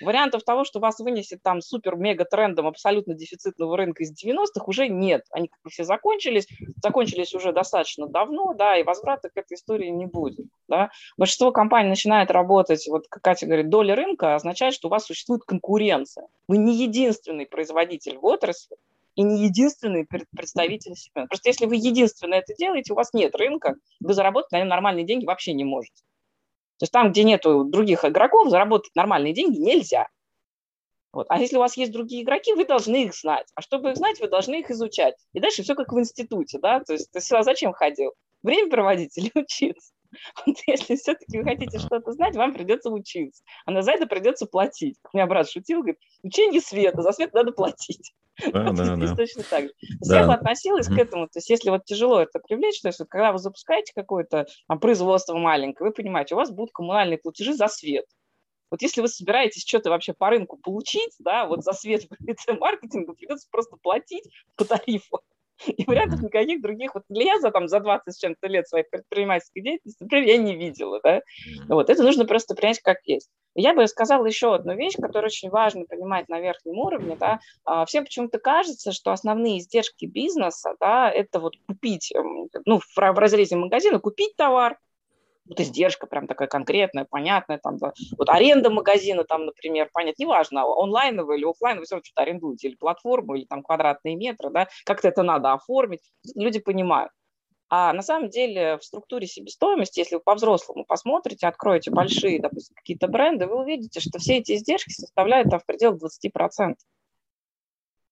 Вариантов 0.00 0.44
того, 0.44 0.64
что 0.64 0.80
вас 0.80 0.98
вынесет 1.00 1.42
там 1.42 1.60
супер-мега-трендом 1.60 2.66
абсолютно 2.66 3.14
дефицитного 3.14 3.76
рынка 3.76 4.02
из 4.02 4.12
90-х, 4.12 4.64
уже 4.66 4.88
нет. 4.88 5.24
Они 5.30 5.48
как 5.48 5.60
бы 5.62 5.70
все 5.70 5.84
закончились, 5.84 6.48
закончились 6.82 7.34
уже 7.34 7.52
достаточно 7.52 8.06
давно, 8.06 8.54
да, 8.54 8.76
и 8.78 8.82
возврата 8.82 9.28
к 9.28 9.36
этой 9.36 9.54
истории 9.54 9.88
не 9.88 10.06
будет. 10.06 10.46
Да. 10.68 10.90
Большинство 11.16 11.52
компаний 11.52 11.88
начинает 11.88 12.30
работать, 12.30 12.86
вот 12.88 13.06
как 13.08 13.22
Катя 13.22 13.46
говорит, 13.46 13.68
доля 13.68 13.94
рынка 13.94 14.34
означает, 14.34 14.74
что 14.74 14.88
у 14.88 14.90
вас 14.90 15.04
существует 15.04 15.42
конкуренция. 15.44 16.26
Вы 16.48 16.58
не 16.58 16.74
единственный 16.76 17.46
производитель 17.46 18.18
в 18.18 18.24
отрасли, 18.24 18.76
и 19.14 19.22
не 19.22 19.44
единственный 19.44 20.06
представитель 20.06 20.96
сегмента. 20.96 21.28
Просто 21.28 21.48
если 21.50 21.66
вы 21.66 21.76
единственное 21.76 22.38
это 22.38 22.54
делаете, 22.54 22.92
у 22.92 22.96
вас 22.96 23.12
нет 23.12 23.34
рынка, 23.36 23.76
вы 24.00 24.14
заработать 24.14 24.52
на 24.52 24.60
нем 24.60 24.68
нормальные 24.68 25.04
деньги 25.04 25.26
вообще 25.26 25.52
не 25.52 25.64
можете. 25.64 26.02
То 26.82 26.84
есть 26.84 26.92
там, 26.92 27.12
где 27.12 27.22
нету 27.22 27.62
других 27.62 28.04
игроков, 28.04 28.50
заработать 28.50 28.90
нормальные 28.96 29.32
деньги 29.32 29.56
нельзя. 29.56 30.08
Вот. 31.12 31.28
А 31.28 31.38
если 31.38 31.56
у 31.56 31.60
вас 31.60 31.76
есть 31.76 31.92
другие 31.92 32.24
игроки, 32.24 32.54
вы 32.54 32.64
должны 32.64 33.04
их 33.04 33.14
знать. 33.14 33.46
А 33.54 33.62
чтобы 33.62 33.90
их 33.90 33.96
знать, 33.96 34.18
вы 34.18 34.26
должны 34.26 34.58
их 34.58 34.70
изучать. 34.72 35.14
И 35.32 35.38
дальше 35.38 35.62
все 35.62 35.76
как 35.76 35.92
в 35.92 36.00
институте, 36.00 36.58
да, 36.58 36.80
то 36.80 36.94
есть 36.94 37.12
ты 37.12 37.20
сюда 37.20 37.44
зачем 37.44 37.72
ходил? 37.72 38.14
Время 38.42 38.68
проводить 38.68 39.16
или 39.16 39.30
учиться? 39.36 39.92
Вот 40.44 40.56
если 40.66 40.96
все-таки 40.96 41.38
вы 41.38 41.44
хотите 41.44 41.78
что-то 41.78 42.10
знать, 42.10 42.34
вам 42.34 42.52
придется 42.52 42.90
учиться. 42.90 43.44
А 43.64 43.70
на 43.70 43.82
за 43.82 43.92
это 43.92 44.08
придется 44.08 44.46
платить. 44.46 44.98
У 45.12 45.16
меня 45.16 45.28
брат 45.28 45.48
шутил, 45.48 45.82
говорит, 45.82 46.00
учение 46.24 46.60
света, 46.60 47.02
за 47.02 47.12
свет 47.12 47.32
надо 47.32 47.52
платить. 47.52 48.12
Да, 48.52 48.72
да, 48.72 48.96
да. 48.96 49.14
точно 49.14 49.42
так 49.42 49.64
же. 49.64 49.72
Я 50.02 50.26
бы 50.26 50.34
относилась 50.34 50.88
к 50.88 50.98
этому, 50.98 51.26
то 51.26 51.38
есть 51.38 51.50
если 51.50 51.70
вот 51.70 51.84
тяжело 51.84 52.20
это 52.20 52.38
привлечь, 52.38 52.80
то 52.80 52.88
есть 52.88 52.98
вот 52.98 53.08
когда 53.08 53.32
вы 53.32 53.38
запускаете 53.38 53.92
какое-то 53.94 54.46
производство 54.80 55.36
маленькое, 55.36 55.88
вы 55.88 55.94
понимаете, 55.94 56.34
у 56.34 56.38
вас 56.38 56.50
будут 56.50 56.72
коммунальные 56.72 57.18
платежи 57.18 57.54
за 57.54 57.68
свет. 57.68 58.06
Вот 58.70 58.80
если 58.80 59.02
вы 59.02 59.08
собираетесь 59.08 59.66
что-то 59.66 59.90
вообще 59.90 60.14
по 60.14 60.30
рынку 60.30 60.56
получить, 60.56 61.14
да, 61.18 61.46
вот 61.46 61.62
за 61.62 61.72
свет 61.72 62.04
в 62.10 62.24
лице 62.24 62.54
маркетинга 62.54 63.12
придется 63.12 63.46
просто 63.50 63.76
платить 63.76 64.24
по 64.56 64.64
тарифу. 64.64 65.20
И 65.66 65.84
вариантов 65.86 66.22
никаких 66.22 66.60
других. 66.62 66.94
Вот 66.94 67.04
для 67.08 67.24
я 67.24 67.40
за, 67.40 67.50
там, 67.50 67.68
за 67.68 67.80
20 67.80 68.14
с 68.14 68.18
чем-то 68.18 68.46
лет 68.48 68.68
своей 68.68 68.84
предпринимательской 68.84 69.62
деятельности, 69.62 70.02
например, 70.02 70.28
я 70.28 70.36
не 70.38 70.56
видела. 70.56 71.00
Да? 71.02 71.20
Вот 71.68 71.90
это 71.90 72.02
нужно 72.02 72.24
просто 72.24 72.54
принять 72.54 72.80
как 72.80 72.98
есть. 73.04 73.28
Я 73.54 73.74
бы 73.74 73.86
сказала 73.86 74.24
еще 74.24 74.54
одну 74.54 74.74
вещь, 74.74 74.94
которую 74.96 75.26
очень 75.26 75.50
важно 75.50 75.84
понимать 75.84 76.28
на 76.28 76.40
верхнем 76.40 76.78
уровне. 76.78 77.16
Да? 77.16 77.40
А, 77.64 77.84
всем 77.84 78.04
почему-то 78.04 78.38
кажется, 78.38 78.92
что 78.92 79.12
основные 79.12 79.58
издержки 79.58 80.06
бизнеса 80.06 80.74
да,– 80.80 81.10
это 81.14 81.38
вот 81.38 81.54
купить, 81.66 82.12
эм, 82.14 82.48
ну, 82.64 82.80
в 82.80 82.98
разрезе 82.98 83.56
магазина, 83.56 83.98
купить 83.98 84.36
товар, 84.36 84.78
вот 85.46 85.60
издержка 85.60 86.06
прям 86.06 86.26
такая 86.26 86.48
конкретная, 86.48 87.04
понятная, 87.04 87.58
там, 87.58 87.78
да, 87.78 87.92
вот 88.16 88.28
аренда 88.28 88.70
магазина, 88.70 89.24
там, 89.24 89.46
например, 89.46 89.90
понятно, 89.92 90.22
неважно, 90.22 90.64
онлайновый 90.64 91.38
или 91.38 91.48
офлайн, 91.48 91.78
вы 91.78 91.84
все 91.84 91.96
равно 91.96 92.04
что-то 92.04 92.22
арендуете, 92.22 92.68
или 92.68 92.76
платформу, 92.76 93.34
или 93.34 93.44
там 93.44 93.62
квадратные 93.62 94.16
метры, 94.16 94.50
да, 94.50 94.68
как-то 94.84 95.08
это 95.08 95.22
надо 95.22 95.52
оформить, 95.52 96.02
люди 96.34 96.60
понимают. 96.60 97.10
А 97.74 97.94
на 97.94 98.02
самом 98.02 98.28
деле 98.28 98.76
в 98.76 98.84
структуре 98.84 99.26
себестоимости, 99.26 100.00
если 100.00 100.16
вы 100.16 100.20
по-взрослому 100.20 100.84
посмотрите, 100.84 101.46
откроете 101.46 101.90
большие, 101.90 102.38
допустим, 102.38 102.76
какие-то 102.76 103.08
бренды, 103.08 103.46
вы 103.46 103.62
увидите, 103.62 103.98
что 104.00 104.18
все 104.18 104.36
эти 104.36 104.52
издержки 104.56 104.92
составляют 104.92 105.48
там 105.48 105.58
в 105.58 105.64
пределах 105.64 105.98
20%. 106.02 106.74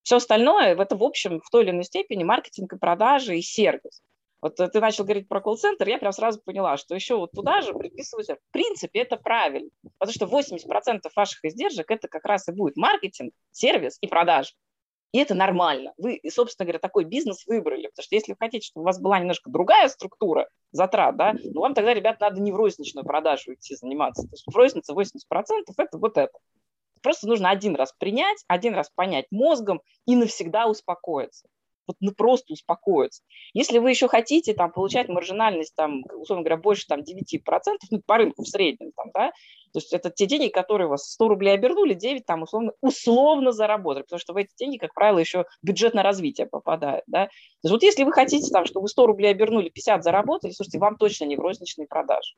Все 0.01 0.15
остальное, 0.15 0.75
это 0.75 0.95
в 0.95 1.03
общем 1.03 1.39
в 1.41 1.49
той 1.51 1.61
или 1.63 1.69
иной 1.69 1.83
степени 1.83 2.23
маркетинг 2.23 2.73
и 2.73 2.77
продажи 2.77 3.37
и 3.37 3.43
сервис. 3.43 4.01
Вот 4.41 4.55
ты 4.55 4.79
начал 4.79 5.03
говорить 5.03 5.27
про 5.27 5.39
колл-центр, 5.39 5.87
я 5.87 5.99
прям 5.99 6.11
сразу 6.11 6.41
поняла, 6.41 6.77
что 6.77 6.95
еще 6.95 7.15
вот 7.15 7.31
туда 7.31 7.61
же 7.61 7.73
приписывается. 7.73 8.35
В 8.35 8.51
принципе, 8.51 9.01
это 9.01 9.17
правильно, 9.17 9.69
потому 9.99 10.13
что 10.13 10.25
80% 10.25 11.01
ваших 11.15 11.45
издержек 11.45 11.91
это 11.91 12.07
как 12.07 12.25
раз 12.25 12.47
и 12.47 12.51
будет 12.51 12.75
маркетинг, 12.75 13.33
сервис 13.51 13.97
и 14.01 14.07
продажи. 14.07 14.53
И 15.11 15.19
это 15.19 15.35
нормально. 15.35 15.93
Вы, 15.97 16.21
собственно 16.29 16.65
говоря, 16.65 16.79
такой 16.79 17.03
бизнес 17.03 17.45
выбрали. 17.45 17.87
Потому 17.87 18.03
что 18.03 18.15
если 18.15 18.31
вы 18.31 18.37
хотите, 18.39 18.67
чтобы 18.67 18.83
у 18.83 18.85
вас 18.85 18.99
была 18.99 19.19
немножко 19.19 19.49
другая 19.49 19.89
структура 19.89 20.47
затрат, 20.71 21.17
да, 21.17 21.33
ну 21.43 21.61
вам 21.61 21.73
тогда, 21.73 21.93
ребят, 21.93 22.19
надо 22.21 22.39
не 22.39 22.51
в 22.51 22.55
розничную 22.55 23.05
продажу 23.05 23.53
идти 23.53 23.75
заниматься. 23.75 24.23
То 24.23 24.31
есть 24.31 24.45
в 24.47 24.55
рознице 24.55 24.93
80% 24.93 25.17
это 25.77 25.97
вот 25.97 26.17
это. 26.17 26.31
Просто 27.01 27.27
нужно 27.27 27.49
один 27.49 27.75
раз 27.75 27.93
принять, 27.97 28.43
один 28.47 28.73
раз 28.73 28.89
понять 28.89 29.25
мозгом 29.31 29.81
и 30.05 30.15
навсегда 30.15 30.67
успокоиться. 30.67 31.47
Ну, 31.99 32.11
просто 32.11 32.53
успокоиться. 32.53 33.23
Если 33.53 33.79
вы 33.79 33.89
еще 33.89 34.07
хотите 34.07 34.53
там, 34.53 34.71
получать 34.71 35.09
маржинальность, 35.09 35.75
там, 35.75 36.03
условно 36.15 36.43
говоря, 36.43 36.57
больше 36.57 36.87
там, 36.87 37.01
9%, 37.01 37.41
ну, 37.89 38.01
по 38.05 38.17
рынку 38.17 38.43
в 38.43 38.47
среднем, 38.47 38.91
там, 38.95 39.11
да, 39.13 39.31
то 39.73 39.79
есть 39.79 39.93
это 39.93 40.09
те 40.09 40.25
деньги, 40.25 40.49
которые 40.49 40.87
у 40.87 40.91
вас 40.91 41.09
100 41.11 41.27
рублей 41.27 41.53
обернули, 41.53 41.93
9 41.93 42.25
там 42.25 42.43
условно, 42.43 42.73
условно 42.81 43.51
заработали, 43.51 44.03
потому 44.03 44.19
что 44.19 44.33
в 44.33 44.37
эти 44.37 44.51
деньги, 44.57 44.77
как 44.77 44.93
правило, 44.93 45.19
еще 45.19 45.45
бюджет 45.61 45.93
на 45.93 46.03
развитие 46.03 46.47
попадает. 46.47 47.03
Да? 47.07 47.25
То 47.27 47.31
есть 47.63 47.71
вот 47.71 47.83
если 47.83 48.03
вы 48.03 48.11
хотите, 48.11 48.51
там, 48.51 48.65
чтобы 48.65 48.87
100 48.87 49.07
рублей 49.07 49.31
обернули, 49.31 49.69
50 49.69 50.03
заработали, 50.03 50.51
слушайте, 50.51 50.79
вам 50.79 50.97
точно 50.97 51.25
не 51.25 51.37
в 51.37 51.39
розничные 51.39 51.87
продажи. 51.87 52.33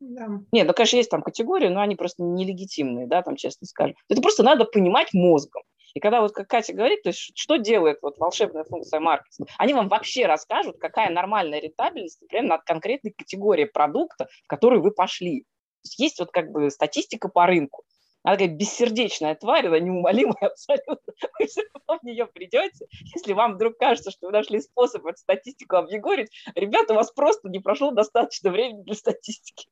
Да. 0.00 0.28
Нет, 0.52 0.66
ну, 0.66 0.74
конечно, 0.74 0.96
есть 0.96 1.10
там 1.10 1.22
категории, 1.22 1.68
но 1.68 1.80
они 1.80 1.96
просто 1.96 2.22
нелегитимные, 2.22 3.06
да, 3.06 3.22
там, 3.22 3.36
честно 3.36 3.66
скажем. 3.66 3.96
Это 4.08 4.20
просто 4.20 4.42
надо 4.42 4.64
понимать 4.64 5.12
мозгом. 5.14 5.62
И 5.96 6.00
когда 6.00 6.20
вот 6.20 6.32
как 6.32 6.46
Катя 6.46 6.74
говорит, 6.74 7.04
то 7.04 7.08
есть 7.08 7.32
что 7.34 7.56
делает 7.56 8.00
вот 8.02 8.18
волшебная 8.18 8.64
функция 8.64 9.00
маркетинга, 9.00 9.50
они 9.56 9.72
вам 9.72 9.88
вообще 9.88 10.26
расскажут, 10.26 10.76
какая 10.78 11.08
нормальная 11.08 11.58
рентабельность, 11.58 12.20
например, 12.20 12.44
над 12.44 12.64
конкретной 12.64 13.12
категорией 13.12 13.66
продукта, 13.66 14.28
в 14.44 14.46
который 14.46 14.80
вы 14.80 14.90
пошли. 14.90 15.46
Есть 15.84 15.98
есть 15.98 16.18
вот 16.18 16.32
как 16.32 16.50
бы 16.50 16.70
статистика 16.70 17.30
по 17.30 17.46
рынку. 17.46 17.84
Она 18.24 18.34
такая 18.34 18.54
бессердечная 18.54 19.36
тварь, 19.36 19.68
она 19.68 19.78
неумолимая 19.78 20.36
абсолютно. 20.50 20.98
Вы 21.38 21.46
все 21.46 21.62
равно 21.62 21.98
в 22.02 22.04
нее 22.04 22.26
придете. 22.26 22.86
Если 23.14 23.32
вам 23.32 23.54
вдруг 23.54 23.78
кажется, 23.78 24.10
что 24.10 24.26
вы 24.26 24.32
нашли 24.32 24.60
способ 24.60 25.06
эту 25.06 25.16
статистику 25.16 25.76
объегорить, 25.76 26.28
ребята, 26.54 26.92
у 26.92 26.96
вас 26.96 27.10
просто 27.10 27.48
не 27.48 27.60
прошло 27.60 27.90
достаточно 27.90 28.50
времени 28.50 28.82
для 28.82 28.96
статистики. 28.96 29.66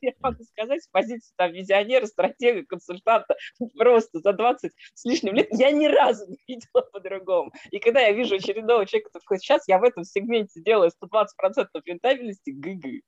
Я 0.00 0.12
могу 0.20 0.42
сказать, 0.44 0.82
с 0.82 0.88
позиции 0.88 1.32
там, 1.36 1.52
визионера, 1.52 2.06
стратега, 2.06 2.64
консультанта, 2.66 3.36
просто 3.76 4.20
за 4.20 4.32
20 4.32 4.72
с 4.94 5.04
лишним 5.04 5.34
лет 5.34 5.48
я 5.52 5.70
ни 5.70 5.86
разу 5.86 6.26
не 6.28 6.38
видела 6.46 6.82
по-другому. 6.92 7.52
И 7.70 7.78
когда 7.78 8.00
я 8.00 8.12
вижу 8.12 8.36
очередного 8.36 8.86
человека, 8.86 9.10
который 9.12 9.38
сейчас 9.38 9.66
я 9.68 9.78
в 9.78 9.84
этом 9.84 10.04
сегменте 10.04 10.60
делаю 10.60 10.90
120% 11.02 11.66
рентабельности, 11.84 12.50
гы-гы. 12.50 13.02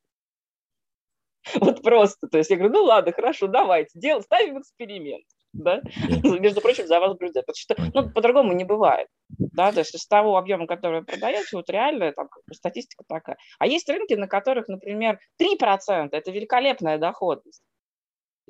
Вот 1.54 1.82
просто. 1.82 2.28
То 2.28 2.38
есть 2.38 2.50
я 2.50 2.56
говорю, 2.56 2.74
ну 2.74 2.84
ладно, 2.84 3.12
хорошо, 3.12 3.46
давайте, 3.46 3.98
дел, 3.98 4.22
ставим 4.22 4.60
эксперимент. 4.60 5.24
Да? 5.52 5.82
Между 6.22 6.60
прочим, 6.60 6.86
за 6.86 7.00
вас 7.00 7.16
блюдет. 7.16 7.44
Потому 7.46 7.56
что 7.56 7.76
ну, 7.94 8.10
по-другому 8.10 8.52
не 8.52 8.64
бывает. 8.64 9.08
Да? 9.28 9.72
То 9.72 9.80
есть 9.80 9.98
с 9.98 10.06
того 10.06 10.36
объема, 10.36 10.66
который 10.66 11.00
вы 11.00 11.06
продаете, 11.06 11.56
вот 11.56 11.68
реально 11.70 12.12
там 12.12 12.28
как 12.28 12.42
бы, 12.46 12.54
статистика 12.54 13.04
такая. 13.08 13.36
А 13.58 13.66
есть 13.66 13.88
рынки, 13.88 14.14
на 14.14 14.28
которых, 14.28 14.68
например, 14.68 15.18
3%– 15.40 16.08
это 16.12 16.30
великолепная 16.30 16.98
доходность. 16.98 17.62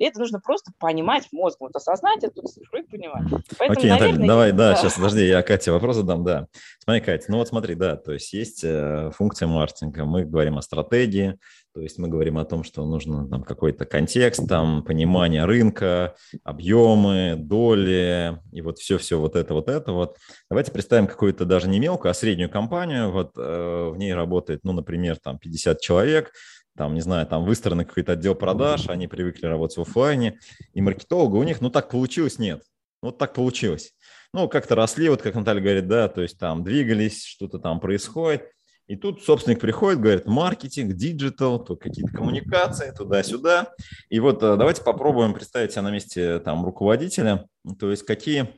И 0.01 0.03
это 0.03 0.17
нужно 0.17 0.39
просто 0.39 0.71
понимать 0.79 1.27
мозгом, 1.31 1.67
вот 1.67 1.75
осознать 1.75 2.23
эту 2.23 2.41
цифру 2.41 2.79
и 2.79 2.81
понимать. 2.81 3.21
Поэтому, 3.59 3.77
Окей, 3.77 3.89
наверное, 3.91 4.11
Наталья, 4.13 4.27
давай, 4.27 4.51
да, 4.51 4.71
да, 4.71 4.75
сейчас, 4.75 4.95
подожди, 4.95 5.27
я 5.27 5.43
Кате 5.43 5.71
вопрос 5.71 5.97
задам, 5.97 6.23
да. 6.23 6.47
Смотри, 6.83 7.01
Катя, 7.01 7.25
ну 7.27 7.37
вот 7.37 7.47
смотри, 7.47 7.75
да, 7.75 7.97
то 7.97 8.11
есть 8.11 8.33
есть 8.33 8.63
э, 8.63 9.11
функция 9.15 9.47
маркетинга, 9.47 10.05
мы 10.05 10.25
говорим 10.25 10.57
о 10.57 10.63
стратегии, 10.63 11.37
то 11.75 11.81
есть 11.81 11.99
мы 11.99 12.07
говорим 12.07 12.39
о 12.39 12.45
том, 12.45 12.63
что 12.63 12.83
нужно 12.83 13.29
там 13.29 13.43
какой-то 13.43 13.85
контекст, 13.85 14.49
там 14.49 14.83
понимание 14.83 15.45
рынка, 15.45 16.15
объемы, 16.43 17.35
доли 17.37 18.39
и 18.51 18.61
вот 18.61 18.79
все-все 18.79 19.19
вот 19.19 19.35
это, 19.35 19.53
вот 19.53 19.69
это 19.69 19.91
вот. 19.91 20.17
Давайте 20.49 20.71
представим 20.71 21.05
какую-то 21.05 21.45
даже 21.45 21.69
не 21.69 21.79
мелкую, 21.79 22.09
а 22.09 22.15
среднюю 22.15 22.49
компанию, 22.49 23.11
вот 23.11 23.33
э, 23.37 23.89
в 23.93 23.97
ней 23.97 24.15
работает, 24.15 24.61
ну, 24.63 24.73
например, 24.73 25.17
там 25.17 25.37
50 25.37 25.79
человек, 25.79 26.31
там, 26.77 26.93
не 26.93 27.01
знаю, 27.01 27.27
там 27.27 27.45
выстроенный 27.45 27.85
какой-то 27.85 28.13
отдел 28.13 28.35
продаж, 28.35 28.89
они 28.89 29.07
привыкли 29.07 29.45
работать 29.45 29.77
в 29.77 29.81
офлайне, 29.81 30.39
и 30.73 30.81
маркетолога 30.81 31.35
у 31.37 31.43
них, 31.43 31.61
ну, 31.61 31.69
так 31.69 31.89
получилось, 31.89 32.39
нет. 32.39 32.63
Вот 33.01 33.17
так 33.17 33.33
получилось. 33.33 33.93
Ну, 34.33 34.47
как-то 34.47 34.75
росли, 34.75 35.09
вот 35.09 35.21
как 35.21 35.35
Наталья 35.35 35.61
говорит, 35.61 35.87
да, 35.87 36.07
то 36.07 36.21
есть 36.21 36.37
там 36.37 36.63
двигались, 36.63 37.25
что-то 37.25 37.59
там 37.59 37.79
происходит. 37.79 38.49
И 38.87 38.95
тут 38.95 39.23
собственник 39.23 39.59
приходит, 39.59 40.01
говорит, 40.01 40.25
маркетинг, 40.25 40.93
digital, 40.93 41.63
то 41.63 41.75
какие-то 41.75 42.11
коммуникации, 42.11 42.91
туда-сюда. 42.91 43.73
И 44.09 44.19
вот 44.19 44.43
э, 44.43 44.57
давайте 44.57 44.83
попробуем 44.83 45.33
представить 45.33 45.71
себя 45.71 45.83
на 45.83 45.91
месте 45.91 46.39
там 46.39 46.65
руководителя, 46.65 47.47
то 47.79 47.89
есть 47.89 48.05
какие 48.05 48.53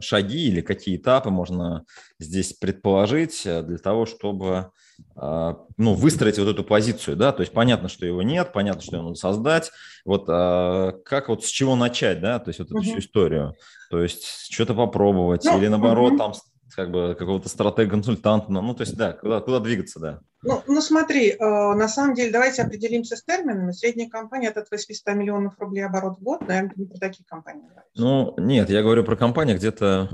шаги 0.00 0.48
или 0.48 0.60
какие 0.60 0.96
этапы 0.96 1.30
можно 1.30 1.84
здесь 2.18 2.52
предположить 2.52 3.44
э, 3.44 3.62
для 3.62 3.78
того, 3.78 4.06
чтобы 4.06 4.70
а, 5.16 5.58
ну, 5.76 5.94
выстроить 5.94 6.38
вот 6.38 6.48
эту 6.48 6.62
позицию, 6.62 7.16
да, 7.16 7.32
то 7.32 7.40
есть 7.40 7.52
понятно, 7.52 7.88
что 7.88 8.06
его 8.06 8.22
нет, 8.22 8.52
понятно, 8.52 8.82
что 8.82 8.96
его 8.96 9.06
надо 9.06 9.16
создать, 9.16 9.72
вот 10.04 10.26
как 10.26 11.28
вот 11.28 11.44
с 11.44 11.48
чего 11.48 11.74
начать, 11.74 12.20
да, 12.20 12.38
то 12.38 12.50
есть 12.50 12.60
вот 12.60 12.68
эту 12.68 12.78
uh-huh. 12.78 12.82
всю 12.82 12.98
историю, 12.98 13.54
то 13.90 14.00
есть 14.00 14.52
что-то 14.52 14.74
попробовать 14.74 15.44
ну, 15.44 15.58
или 15.58 15.66
наоборот 15.66 16.12
uh-huh. 16.12 16.18
там 16.18 16.32
как 16.74 16.90
бы 16.90 17.16
какого-то 17.18 17.48
стратега-консультанта, 17.48 18.50
ну, 18.50 18.74
то 18.74 18.82
есть, 18.82 18.96
да, 18.96 19.12
куда, 19.12 19.40
куда 19.40 19.60
двигаться, 19.60 20.00
да. 20.00 20.20
Ну, 20.42 20.62
ну, 20.66 20.80
смотри, 20.80 21.30
э, 21.30 21.38
на 21.38 21.88
самом 21.88 22.14
деле, 22.14 22.32
давайте 22.32 22.62
определимся 22.62 23.16
с 23.16 23.22
терминами. 23.22 23.70
Средняя 23.72 24.08
компания– 24.08 24.48
это 24.54 24.64
800 24.68 25.14
миллионов 25.14 25.54
рублей 25.58 25.82
оборот 25.82 26.18
в 26.18 26.22
год, 26.22 26.46
наверное, 26.48 26.72
не 26.76 26.86
про 26.86 26.98
такие 26.98 27.24
компании. 27.24 27.62
Ну, 27.94 28.34
нет, 28.36 28.68
я 28.68 28.82
говорю 28.82 29.04
про 29.04 29.16
компанию 29.16 29.56
где-то 29.56 30.08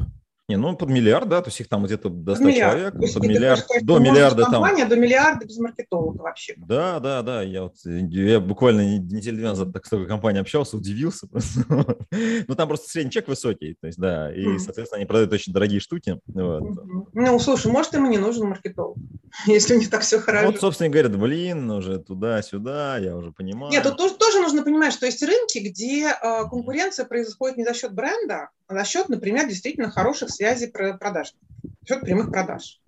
не, 0.48 0.56
ну 0.56 0.74
под 0.74 0.88
миллиард, 0.88 1.28
да, 1.28 1.42
то 1.42 1.48
есть 1.48 1.60
их 1.60 1.68
там 1.68 1.84
где-то 1.84 2.08
до 2.08 2.34
100 2.34 2.44
миллиард. 2.44 2.72
человек, 2.72 2.94
то 2.94 3.02
есть 3.02 3.14
под 3.14 3.22
миллиард, 3.24 3.60
сказать, 3.60 3.84
до 3.84 3.98
миллиарда 3.98 4.42
там. 4.44 4.52
Компания 4.52 4.86
до 4.86 4.96
миллиарда 4.96 5.44
без 5.44 5.58
маркетолога 5.58 6.22
вообще. 6.22 6.54
Да, 6.56 7.00
да, 7.00 7.20
да, 7.20 7.42
я 7.42 7.64
вот, 7.64 7.74
я 7.84 8.40
буквально 8.40 8.98
неделю 8.98 9.36
две 9.36 9.46
назад 9.46 9.74
так 9.74 9.84
с 9.84 9.90
такой 9.90 10.06
компанией 10.06 10.40
общался, 10.40 10.78
удивился 10.78 11.26
просто. 11.26 11.64
ну 12.48 12.54
там 12.54 12.66
просто 12.66 12.88
средний 12.88 13.10
чек 13.10 13.28
высокий, 13.28 13.76
то 13.78 13.88
есть 13.88 13.98
да, 13.98 14.32
и, 14.34 14.58
соответственно, 14.58 14.96
они 14.96 15.06
продают 15.06 15.30
очень 15.34 15.52
дорогие 15.52 15.80
штуки. 15.80 16.18
Вот. 16.26 16.62
Ну, 17.12 17.38
слушай, 17.40 17.70
может, 17.70 17.92
ему 17.92 18.06
не 18.06 18.18
нужен 18.18 18.48
маркетолог, 18.48 18.96
если 19.46 19.74
у 19.74 19.78
них 19.78 19.90
так 19.90 20.00
все 20.00 20.18
хорошо. 20.18 20.46
Вот, 20.46 20.60
собственно, 20.60 20.88
говорят, 20.88 21.14
блин, 21.18 21.70
уже 21.70 21.98
туда-сюда, 21.98 22.96
я 22.96 23.14
уже 23.14 23.32
понимаю. 23.32 23.70
Нет, 23.70 23.82
тут 23.82 23.98
тоже, 23.98 24.14
тоже 24.14 24.40
нужно 24.40 24.62
понимать, 24.62 24.94
что 24.94 25.04
есть 25.04 25.22
рынки, 25.22 25.58
где 25.58 26.08
э, 26.08 26.48
конкуренция 26.48 27.04
происходит 27.04 27.58
не 27.58 27.64
за 27.64 27.74
счет 27.74 27.92
бренда, 27.92 28.48
за 28.68 28.84
счет, 28.84 29.08
например, 29.08 29.48
действительно 29.48 29.90
хороших 29.90 30.30
связей 30.30 30.68
продаж, 30.68 31.34
за 31.62 31.94
счет 31.94 32.04
прямых 32.04 32.30
продаж. 32.30 32.80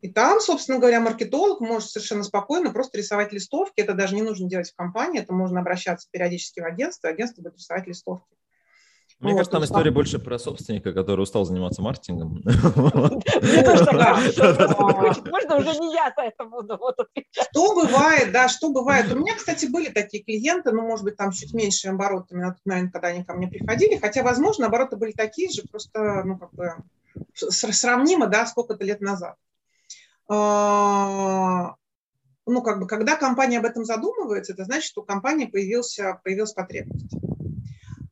И 0.00 0.10
там, 0.10 0.40
собственно 0.40 0.78
говоря, 0.78 1.00
маркетолог 1.00 1.60
может 1.60 1.88
совершенно 1.90 2.24
спокойно 2.24 2.72
просто 2.72 2.98
рисовать 2.98 3.32
листовки. 3.32 3.80
Это 3.80 3.94
даже 3.94 4.14
не 4.14 4.22
нужно 4.22 4.48
делать 4.48 4.70
в 4.70 4.76
компании, 4.76 5.22
это 5.22 5.32
можно 5.32 5.60
обращаться 5.60 6.08
периодически 6.10 6.60
в 6.60 6.64
агентство, 6.64 7.08
агентство 7.08 7.42
будет 7.42 7.56
рисовать 7.56 7.86
листовки. 7.86 8.34
Мне 9.20 9.32
вот, 9.32 9.38
кажется, 9.38 9.52
там 9.52 9.64
история 9.64 9.84
там... 9.86 9.94
больше 9.94 10.18
про 10.18 10.38
собственника, 10.38 10.92
который 10.92 11.22
устал 11.22 11.44
заниматься 11.44 11.80
маркетингом. 11.82 12.42
Можно 15.30 15.56
уже 15.56 15.78
не 15.78 15.94
я 15.94 16.12
за 16.16 16.22
это 16.24 16.44
буду. 16.44 16.78
Что 17.30 17.74
бывает, 17.74 18.32
да, 18.32 18.48
что 18.48 18.70
бывает. 18.70 19.12
У 19.12 19.16
меня, 19.16 19.34
кстати, 19.34 19.66
были 19.66 19.90
такие 19.90 20.22
клиенты, 20.22 20.72
ну, 20.72 20.82
может 20.82 21.04
быть, 21.04 21.16
там 21.16 21.30
чуть 21.30 21.54
меньше 21.54 21.88
оборотами 21.88 22.40
на 22.42 22.52
тот 22.52 22.66
момент, 22.66 22.92
когда 22.92 23.08
они 23.08 23.24
ко 23.24 23.34
мне 23.34 23.48
приходили, 23.48 23.96
хотя, 23.96 24.22
возможно, 24.22 24.66
обороты 24.66 24.96
были 24.96 25.12
такие 25.12 25.48
же, 25.50 25.62
просто, 25.62 26.22
ну, 26.24 26.36
как 26.36 26.52
бы, 26.52 26.74
сравнимо, 27.34 28.26
да, 28.26 28.46
сколько-то 28.46 28.84
лет 28.84 29.00
назад. 29.00 29.36
А, 30.28 31.74
ну, 32.46 32.62
как 32.62 32.80
бы, 32.80 32.86
когда 32.86 33.16
компания 33.16 33.58
об 33.58 33.64
этом 33.64 33.84
задумывается, 33.84 34.52
это 34.52 34.64
значит, 34.64 34.84
что 34.84 35.02
у 35.02 35.04
компании 35.04 35.46
появился, 35.46 36.20
появилась 36.24 36.52
потребность. 36.52 37.14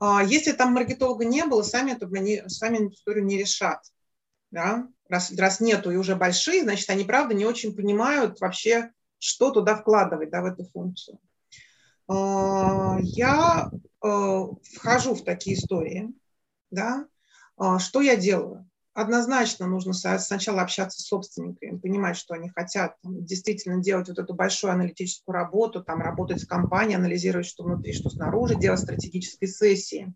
А, 0.04 0.20
если 0.20 0.50
там 0.50 0.72
маркетолога 0.72 1.24
не 1.24 1.44
было, 1.44 1.62
сами 1.62 1.92
эту, 1.92 2.12
они, 2.12 2.42
сами 2.48 2.78
эту 2.78 2.92
историю 2.92 3.24
не 3.24 3.38
решат. 3.38 3.84
Да? 4.50 4.88
Раз, 5.08 5.32
раз 5.38 5.60
нету 5.60 5.92
и 5.92 5.96
уже 5.96 6.16
большие, 6.16 6.64
значит, 6.64 6.90
они, 6.90 7.04
правда, 7.04 7.34
не 7.34 7.46
очень 7.46 7.72
понимают 7.72 8.40
вообще, 8.40 8.90
что 9.20 9.52
туда 9.52 9.76
вкладывать, 9.76 10.30
да, 10.30 10.42
в 10.42 10.46
эту 10.46 10.64
функцию. 10.64 11.20
А, 12.08 12.98
я 13.00 13.70
э, 14.04 14.46
вхожу 14.74 15.14
в 15.14 15.22
такие 15.22 15.56
истории, 15.56 16.12
да, 16.72 17.06
а, 17.56 17.78
что 17.78 18.00
я 18.00 18.16
делаю? 18.16 18.68
Однозначно 18.94 19.66
нужно 19.66 19.92
сначала 19.92 20.62
общаться 20.62 21.00
с 21.00 21.06
собственниками, 21.06 21.78
понимать, 21.78 22.16
что 22.16 22.34
они 22.34 22.48
хотят 22.50 22.96
там, 23.02 23.24
действительно 23.24 23.82
делать 23.82 24.08
вот 24.08 24.18
эту 24.18 24.34
большую 24.34 24.72
аналитическую 24.72 25.34
работу, 25.34 25.82
там, 25.82 26.00
работать 26.00 26.40
с 26.40 26.46
компанией, 26.46 26.96
анализировать, 26.96 27.46
что 27.46 27.64
внутри, 27.64 27.92
что 27.92 28.10
снаружи, 28.10 28.56
делать 28.56 28.80
стратегические 28.80 29.48
сессии 29.48 30.14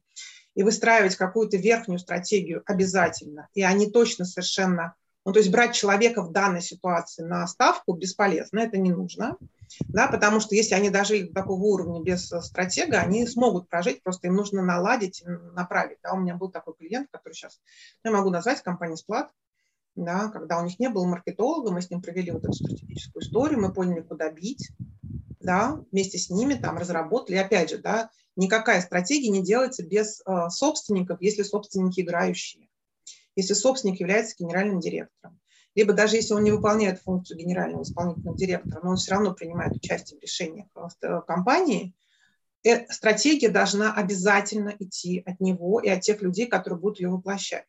и 0.55 0.63
выстраивать 0.63 1.17
какую-то 1.17 1.57
верхнюю 1.57 1.99
стратегию 1.99 2.63
обязательно. 2.67 3.49
И 3.55 3.63
они 3.63 3.91
точно 3.91 4.25
совершенно 4.25 4.95
ну, 5.27 5.33
то 5.33 5.41
есть 5.41 5.51
брать 5.51 5.75
человека 5.75 6.23
в 6.23 6.31
данной 6.31 6.63
ситуации 6.63 7.25
на 7.25 7.45
ставку 7.49 7.95
бесполезно, 7.95 8.61
это 8.61 8.79
не 8.79 8.93
нужно, 8.93 9.37
да, 9.89 10.07
потому 10.07 10.39
что 10.39 10.55
если 10.55 10.75
они 10.75 10.89
дожили 10.89 11.27
до 11.27 11.35
такого 11.35 11.61
уровня 11.65 12.01
без 12.01 12.29
стратега, 12.29 13.01
они 13.01 13.27
смогут 13.27 13.69
прожить, 13.69 14.05
просто 14.05 14.29
им 14.29 14.37
нужно 14.37 14.63
наладить, 14.63 15.25
направить. 15.27 15.99
Да. 16.05 16.13
У 16.13 16.19
меня 16.19 16.37
был 16.37 16.49
такой 16.49 16.75
клиент, 16.75 17.09
который 17.11 17.35
сейчас, 17.35 17.61
я 18.05 18.13
могу 18.13 18.31
назвать, 18.31 18.63
компания 18.63 18.97
«Сплат», 18.97 19.33
да, 19.97 20.29
когда 20.29 20.61
у 20.61 20.65
них 20.65 20.79
не 20.79 20.89
было 20.89 21.05
маркетолога, 21.07 21.73
мы 21.73 21.83
с 21.83 21.91
ним 21.91 22.03
провели 22.03 22.31
вот 22.31 22.45
эту 22.45 22.53
стратегическую 22.53 23.25
историю, 23.25 23.61
мы 23.61 23.73
поняли, 23.73 24.03
куда 24.03 24.31
бить, 24.31 24.71
да, 25.41 25.81
вместе 25.91 26.19
с 26.19 26.31
ними 26.31 26.55
там 26.55 26.79
разработали. 26.79 27.35
Опять 27.37 27.71
же, 27.71 27.79
да, 27.79 28.11
никакая 28.37 28.81
стратегия 28.81 29.31
не 29.31 29.43
делается 29.43 29.85
без 29.85 30.21
э, 30.21 30.51
собственников, 30.51 31.21
если 31.21 31.43
собственники 31.43 32.03
играющие. 32.03 32.69
Если 33.37 33.55
собственник 33.55 34.01
является 34.01 34.35
генеральным 34.39 34.81
директором. 34.81 35.39
Либо 35.75 35.93
даже 35.93 36.17
если 36.17 36.33
он 36.33 36.43
не 36.43 36.51
выполняет 36.51 37.01
функцию 37.01 37.39
генерального 37.39 37.83
исполнительного 37.83 38.37
директора, 38.37 38.81
но 38.83 38.91
он 38.91 38.97
все 38.97 39.13
равно 39.13 39.35
принимает 39.35 39.77
участие 39.77 40.19
в 40.19 40.23
решениях 40.23 40.67
э, 40.75 41.21
компании, 41.27 41.95
э, 42.65 42.91
стратегия 42.91 43.51
должна 43.51 43.93
обязательно 43.93 44.75
идти 44.79 45.23
от 45.25 45.39
него 45.39 45.81
и 45.81 45.89
от 45.91 46.01
тех 46.01 46.23
людей, 46.23 46.47
которые 46.47 46.81
будут 46.81 47.01
ее 47.01 47.11
воплощать. 47.11 47.67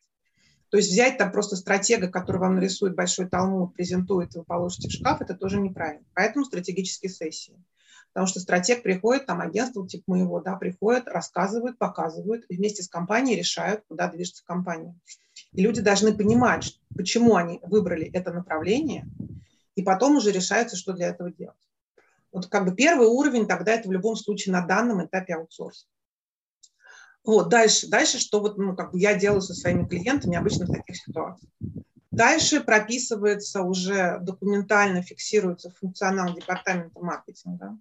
То 0.70 0.78
есть 0.78 0.90
взять 0.90 1.18
там 1.18 1.30
просто 1.30 1.56
стратега, 1.56 2.08
который 2.08 2.38
вам 2.38 2.56
нарисует 2.56 2.94
большой 2.94 3.28
талмуд, 3.28 3.74
презентует, 3.74 4.34
и 4.34 4.38
вы 4.38 4.44
положите 4.44 4.88
в 4.88 4.92
шкаф, 4.92 5.20
это 5.20 5.34
тоже 5.34 5.60
неправильно. 5.60 6.04
Поэтому 6.14 6.44
стратегические 6.44 7.10
сессии. 7.10 7.62
Потому 8.12 8.26
что 8.26 8.40
стратег 8.40 8.82
приходит, 8.82 9.26
там 9.26 9.40
агентство 9.40 9.86
типа 9.86 10.04
моего, 10.08 10.40
да, 10.40 10.56
приходит, 10.56 11.08
рассказывают, 11.08 11.78
показывают, 11.78 12.44
и 12.48 12.56
вместе 12.56 12.82
с 12.82 12.88
компанией 12.88 13.36
решают, 13.36 13.84
куда 13.86 14.08
движется 14.08 14.44
компания. 14.44 14.98
И 15.52 15.62
люди 15.62 15.80
должны 15.80 16.16
понимать, 16.16 16.78
почему 16.96 17.36
они 17.36 17.60
выбрали 17.62 18.10
это 18.12 18.32
направление, 18.32 19.08
и 19.74 19.82
потом 19.82 20.16
уже 20.16 20.30
решаются, 20.32 20.76
что 20.76 20.92
для 20.92 21.08
этого 21.08 21.30
делать. 21.30 21.56
Вот 22.32 22.46
как 22.46 22.66
бы 22.66 22.74
первый 22.74 23.06
уровень 23.06 23.46
тогда 23.46 23.72
это 23.72 23.88
в 23.88 23.92
любом 23.92 24.16
случае 24.16 24.52
на 24.52 24.66
данном 24.66 25.04
этапе 25.04 25.34
аутсорс. 25.34 25.88
Вот, 27.24 27.48
дальше, 27.48 27.88
дальше, 27.88 28.18
что 28.18 28.40
вот, 28.40 28.58
ну, 28.58 28.76
как 28.76 28.92
бы 28.92 28.98
я 28.98 29.14
делаю 29.14 29.40
со 29.40 29.54
своими 29.54 29.86
клиентами 29.86 30.36
обычно 30.36 30.66
в 30.66 30.72
таких 30.72 30.96
ситуациях. 30.96 31.50
Дальше 32.10 32.60
прописывается 32.60 33.62
уже 33.62 34.18
документально, 34.20 35.02
фиксируется 35.02 35.70
функционал 35.70 36.34
департамента 36.34 37.00
маркетинга 37.00 37.78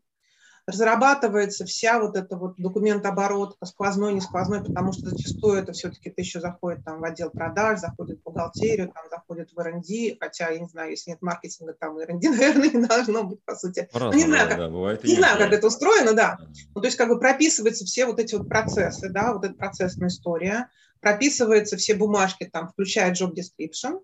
разрабатывается 0.67 1.65
вся 1.65 1.97
вот 1.99 2.17
эта 2.17 2.35
вот 2.35 2.55
документ-оборот, 2.57 3.55
сквозной, 3.63 4.13
не 4.13 4.19
сквозной, 4.19 4.61
потому 4.61 4.91
что 4.91 5.09
зачастую 5.09 5.59
это 5.59 5.71
все-таки 5.71 6.09
это 6.09 6.21
еще 6.21 6.41
заходит 6.41 6.83
там 6.83 6.99
в 6.99 7.05
отдел 7.05 7.29
продаж, 7.29 7.79
заходит 7.79 8.19
в 8.19 8.23
бухгалтерию, 8.23 8.91
там 8.93 9.05
заходит 9.09 9.49
в 9.53 9.59
R&D, 9.59 10.17
хотя, 10.19 10.49
я 10.49 10.59
не 10.59 10.67
знаю, 10.67 10.91
если 10.91 11.11
нет 11.11 11.21
маркетинга, 11.21 11.73
там 11.73 11.97
R&D, 11.97 12.29
наверное, 12.29 12.69
не 12.69 12.85
должно 12.85 13.23
быть, 13.23 13.41
по 13.45 13.55
сути. 13.55 13.87
Ну, 13.93 14.11
не 14.11 14.23
знаю, 14.23 14.49
как, 14.49 14.57
да, 14.57 14.69
бывает 14.69 15.03
не 15.05 15.15
знаю, 15.15 15.37
как 15.37 15.53
это 15.53 15.67
устроено, 15.67 16.13
да. 16.13 16.37
Ну, 16.75 16.81
то 16.81 16.87
есть 16.87 16.97
как 16.97 17.07
бы 17.07 17.17
прописываются 17.17 17.85
все 17.85 18.05
вот 18.05 18.19
эти 18.19 18.35
вот 18.35 18.49
процессы, 18.49 19.07
да, 19.09 19.33
вот 19.33 19.45
эта 19.45 19.53
процессная 19.53 20.09
история, 20.09 20.69
прописываются 20.99 21.77
все 21.77 21.95
бумажки, 21.95 22.49
там, 22.51 22.67
включая 22.67 23.13
job 23.13 23.33
description, 23.33 24.01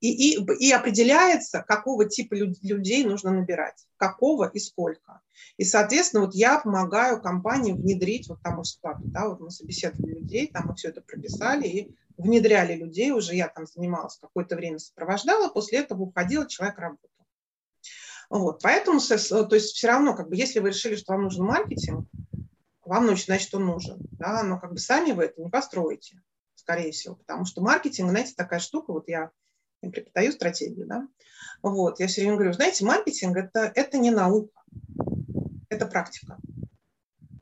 и, 0.00 0.34
и, 0.34 0.46
и 0.60 0.72
определяется, 0.72 1.64
какого 1.66 2.06
типа 2.06 2.34
людей 2.34 3.04
нужно 3.04 3.30
набирать, 3.30 3.86
какого 3.96 4.48
и 4.48 4.58
сколько. 4.58 5.20
И, 5.56 5.64
соответственно, 5.64 6.24
вот 6.24 6.34
я 6.34 6.58
помогаю 6.60 7.20
компании 7.20 7.72
внедрить, 7.72 8.28
вот 8.28 8.42
там 8.42 8.58
Усклад, 8.58 8.98
да, 9.04 9.28
вот 9.28 9.40
мы 9.40 9.50
собеседовали 9.50 10.14
людей, 10.14 10.48
там 10.48 10.66
мы 10.66 10.74
все 10.74 10.88
это 10.88 11.00
прописали 11.00 11.66
и 11.66 11.96
внедряли 12.16 12.74
людей, 12.74 13.10
уже 13.10 13.34
я 13.34 13.48
там 13.48 13.66
занималась 13.66 14.18
какое-то 14.18 14.56
время, 14.56 14.78
сопровождала, 14.78 15.48
после 15.48 15.80
этого 15.80 16.02
уходила, 16.02 16.46
человек 16.46 16.78
работал. 16.78 17.10
Вот, 18.28 18.60
поэтому, 18.62 18.98
то 19.00 19.54
есть 19.54 19.76
все 19.76 19.86
равно, 19.86 20.14
как 20.14 20.28
бы, 20.28 20.36
если 20.36 20.58
вы 20.58 20.70
решили, 20.70 20.96
что 20.96 21.12
вам 21.12 21.24
нужен 21.24 21.44
маркетинг, 21.44 22.08
вам 22.84 23.06
нужно, 23.06 23.24
значит, 23.26 23.54
он 23.54 23.66
нужен, 23.66 23.98
да, 24.12 24.42
но 24.42 24.58
как 24.58 24.72
бы 24.72 24.78
сами 24.78 25.12
вы 25.12 25.24
это 25.24 25.40
не 25.40 25.48
построите, 25.48 26.22
скорее 26.54 26.90
всего, 26.90 27.14
потому 27.14 27.44
что 27.44 27.62
маркетинг, 27.62 28.10
знаете, 28.10 28.34
такая 28.36 28.60
штука, 28.60 28.92
вот 28.92 29.08
я 29.08 29.30
преподаю 29.90 30.32
стратегию, 30.32 30.86
да, 30.86 31.08
вот, 31.62 32.00
я 32.00 32.06
все 32.06 32.22
время 32.22 32.36
говорю, 32.36 32.52
знаете, 32.52 32.84
маркетинг 32.84 33.36
это, 33.36 33.72
это 33.74 33.98
не 33.98 34.10
наука, 34.10 34.62
это 35.68 35.86
практика. 35.86 36.38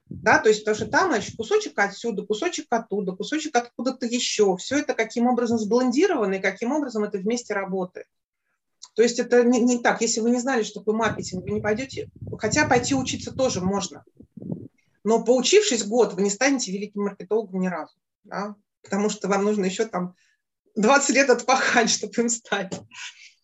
Да, 0.08 0.38
то 0.38 0.48
есть, 0.48 0.64
потому 0.64 0.76
что 0.76 0.86
там, 0.86 1.10
значит, 1.10 1.36
кусочек 1.36 1.78
отсюда, 1.78 2.24
кусочек 2.24 2.66
оттуда, 2.70 3.12
кусочек 3.12 3.54
откуда-то 3.54 4.06
еще. 4.06 4.56
Все 4.56 4.78
это 4.78 4.94
каким 4.94 5.26
образом 5.26 5.58
сблендировано 5.58 6.34
и 6.34 6.40
каким 6.40 6.72
образом 6.72 7.04
это 7.04 7.18
вместе 7.18 7.52
работает. 7.52 8.06
То 8.94 9.02
есть 9.02 9.18
это 9.18 9.42
не, 9.42 9.60
не 9.60 9.80
так. 9.80 10.00
Если 10.00 10.20
вы 10.20 10.30
не 10.30 10.40
знали, 10.40 10.62
что 10.62 10.80
такое 10.80 10.94
маркетинг, 10.94 11.44
вы 11.44 11.50
не 11.50 11.60
пойдете, 11.60 12.08
хотя 12.38 12.66
пойти 12.66 12.94
учиться 12.94 13.32
тоже 13.32 13.60
можно. 13.60 14.02
Но 15.02 15.22
поучившись 15.22 15.84
год, 15.84 16.14
вы 16.14 16.22
не 16.22 16.30
станете 16.30 16.72
великим 16.72 17.02
маркетологом 17.02 17.60
ни 17.60 17.66
разу. 17.66 17.94
Да? 18.22 18.56
Потому 18.82 19.10
что 19.10 19.28
вам 19.28 19.44
нужно 19.44 19.66
еще 19.66 19.84
там 19.84 20.14
20 20.76 21.14
лет 21.14 21.30
отпахать, 21.30 21.90
чтобы 21.94 22.14
им 22.18 22.28
стать. 22.28 22.80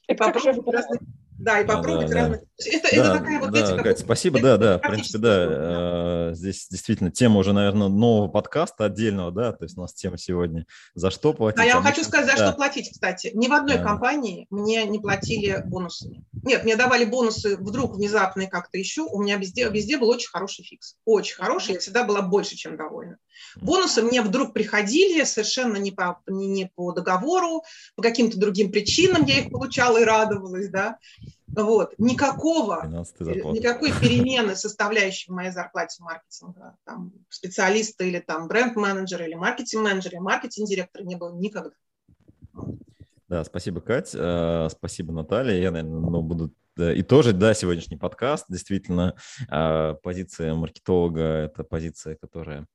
И 0.08 0.14
попробовать 0.14 0.74
разные 0.74 1.00
да, 1.40 1.60
и 1.60 1.66
попробовать 1.66 2.10
да, 2.10 2.16
разные. 2.16 2.40
Да. 2.40 2.70
Это, 2.70 2.82
да, 2.82 2.88
это 2.90 3.18
такая 3.18 3.40
вот, 3.40 3.48
знаете, 3.48 3.82
Кать, 3.82 3.98
спасибо, 3.98 4.38
это, 4.38 4.46
да, 4.46 4.56
да, 4.58 4.78
в 4.78 4.90
принципе, 4.90 5.18
да, 5.18 5.46
да. 5.46 6.30
Э, 6.30 6.34
здесь 6.34 6.68
действительно 6.68 7.10
тема 7.10 7.38
уже, 7.38 7.54
наверное, 7.54 7.88
нового 7.88 8.28
подкаста 8.28 8.84
отдельного, 8.84 9.32
да, 9.32 9.52
то 9.52 9.64
есть 9.64 9.78
у 9.78 9.80
нас 9.80 9.94
тема 9.94 10.18
сегодня 10.18 10.66
«За 10.94 11.10
что 11.10 11.32
платить?» 11.32 11.60
А 11.60 11.64
я 11.64 11.76
вам 11.76 11.84
хочу 11.84 12.04
сказать, 12.04 12.30
за 12.30 12.36
да. 12.36 12.48
что 12.48 12.56
платить, 12.56 12.90
кстати. 12.92 13.30
Ни 13.32 13.48
в 13.48 13.52
одной 13.54 13.78
да. 13.78 13.84
компании 13.84 14.46
мне 14.50 14.84
не 14.84 14.98
платили 14.98 15.62
бонусами. 15.64 16.24
Нет, 16.44 16.64
мне 16.64 16.76
давали 16.76 17.06
бонусы 17.06 17.56
вдруг 17.56 17.96
внезапные 17.96 18.48
как-то 18.48 18.76
еще, 18.76 19.02
у 19.02 19.22
меня 19.22 19.36
везде, 19.36 19.68
везде 19.70 19.96
был 19.96 20.10
очень 20.10 20.28
хороший 20.28 20.62
фикс, 20.62 20.96
очень 21.06 21.36
хороший, 21.36 21.74
я 21.74 21.80
всегда 21.80 22.04
была 22.04 22.20
больше, 22.20 22.54
чем 22.56 22.76
довольна. 22.76 23.16
Бонусы 23.56 24.02
мне 24.02 24.22
вдруг 24.22 24.52
приходили 24.52 25.24
совершенно 25.24 25.76
не 25.76 25.90
по, 25.90 26.20
не, 26.26 26.46
не 26.46 26.66
по 26.66 26.92
договору, 26.92 27.62
по 27.96 28.02
каким-то 28.02 28.38
другим 28.38 28.70
причинам 28.70 29.24
я 29.24 29.40
их 29.40 29.50
получала 29.50 29.98
и 29.98 30.04
радовалась, 30.04 30.68
да. 30.68 30.98
Вот. 31.48 31.94
Никакого, 31.98 32.86
никакой 32.86 33.92
перемены 33.92 34.54
составляющей 34.54 35.30
в 35.30 35.34
моей 35.34 35.50
зарплате 35.50 36.02
маркетинга, 36.02 36.76
там, 36.84 37.12
специалиста 37.28 38.04
или 38.04 38.20
там 38.20 38.46
бренд-менеджера 38.46 39.26
или 39.26 39.34
маркетинг-менеджера, 39.34 40.20
маркетинг-директора 40.20 41.02
не 41.02 41.16
было 41.16 41.34
никогда. 41.34 41.72
Да, 43.28 43.44
спасибо, 43.44 43.80
Кать, 43.80 44.10
э, 44.14 44.68
спасибо, 44.70 45.12
Наталья. 45.12 45.60
Я, 45.60 45.70
наверное, 45.70 46.00
ну, 46.00 46.22
буду 46.22 46.52
и 46.76 47.02
тоже, 47.02 47.32
да, 47.32 47.52
сегодняшний 47.52 47.96
подкаст. 47.96 48.46
Действительно, 48.48 49.14
э, 49.50 49.94
позиция 50.02 50.54
маркетолога– 50.54 51.20
это 51.22 51.62
позиция, 51.62 52.16
которая 52.16 52.66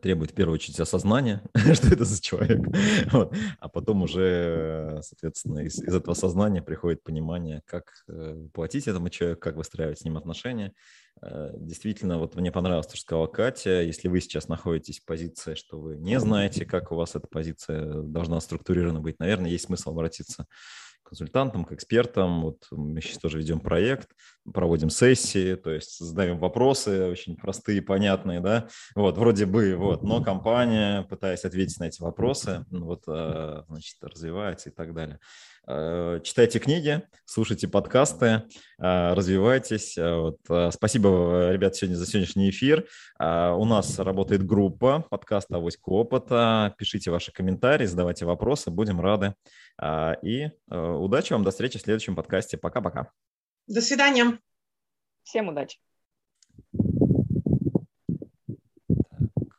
требует 0.00 0.30
в 0.30 0.34
первую 0.34 0.54
очередь 0.54 0.78
осознания, 0.80 1.42
что 1.74 1.88
это 1.88 2.04
за 2.04 2.20
человек, 2.20 2.60
вот. 3.12 3.34
а 3.58 3.68
потом 3.68 4.02
уже, 4.02 5.00
соответственно, 5.02 5.60
из, 5.60 5.78
из 5.82 5.94
этого 5.94 6.14
сознания 6.14 6.62
приходит 6.62 7.02
понимание, 7.02 7.62
как 7.66 7.92
э, 8.08 8.46
платить 8.52 8.88
этому 8.88 9.08
человеку, 9.08 9.40
как 9.40 9.56
выстраивать 9.56 9.98
с 9.98 10.04
ним 10.04 10.16
отношения. 10.16 10.72
Э, 11.22 11.50
действительно, 11.56 12.18
вот 12.18 12.36
мне 12.36 12.52
понравилось, 12.52 12.86
что 12.86 12.96
сказала 12.96 13.26
Катя, 13.26 13.82
если 13.82 14.08
вы 14.08 14.20
сейчас 14.20 14.48
находитесь 14.48 15.00
в 15.00 15.04
позиции, 15.04 15.54
что 15.54 15.80
вы 15.80 15.96
не 15.96 16.18
знаете, 16.20 16.64
как 16.64 16.92
у 16.92 16.96
вас 16.96 17.14
эта 17.14 17.26
позиция 17.26 18.02
должна 18.02 18.40
структурирована 18.40 19.00
быть, 19.00 19.18
наверное, 19.18 19.50
есть 19.50 19.66
смысл 19.66 19.90
обратиться 19.90 20.46
консультантам, 21.02 21.64
к 21.64 21.72
экспертам. 21.72 22.42
Вот 22.42 22.66
мы 22.70 23.00
сейчас 23.00 23.18
тоже 23.18 23.38
ведем 23.38 23.60
проект, 23.60 24.10
проводим 24.52 24.90
сессии, 24.90 25.54
то 25.54 25.70
есть 25.70 25.98
задаем 25.98 26.38
вопросы 26.38 27.10
очень 27.10 27.36
простые, 27.36 27.82
понятные, 27.82 28.40
да, 28.40 28.68
вот, 28.94 29.18
вроде 29.18 29.46
бы, 29.46 29.74
вот, 29.76 30.02
но 30.02 30.22
компания, 30.22 31.02
пытаясь 31.02 31.44
ответить 31.44 31.78
на 31.80 31.84
эти 31.84 32.00
вопросы, 32.00 32.64
ну, 32.70 32.86
вот, 32.86 33.04
э, 33.08 33.62
значит, 33.68 33.96
развивается 34.02 34.70
и 34.70 34.72
так 34.72 34.94
далее. 34.94 35.18
Э, 35.68 36.20
читайте 36.22 36.58
книги, 36.58 37.02
слушайте 37.24 37.66
подкасты, 37.66 38.26
э, 38.78 39.14
развивайтесь. 39.14 39.96
Вот. 39.96 40.38
Спасибо, 40.72 41.50
ребят, 41.50 41.74
сегодня 41.74 41.96
за 41.96 42.06
сегодняшний 42.06 42.50
эфир. 42.50 42.86
У 43.18 43.64
нас 43.64 43.98
работает 43.98 44.46
группа 44.46 45.04
подкаста 45.10 45.56
«Авоська 45.56 45.88
опыта». 45.88 46.74
Пишите 46.78 47.10
ваши 47.10 47.32
комментарии, 47.32 47.86
задавайте 47.86 48.26
вопросы, 48.26 48.70
будем 48.70 49.00
рады. 49.00 49.34
И 50.22 50.48
удачи 50.68 51.32
вам, 51.32 51.44
до 51.44 51.50
встречи 51.50 51.78
в 51.78 51.82
следующем 51.82 52.14
подкасте. 52.14 52.56
Пока-пока. 52.56 53.10
До 53.66 53.80
свидания. 53.80 54.38
Всем 55.24 55.48
удачи. 55.48 55.78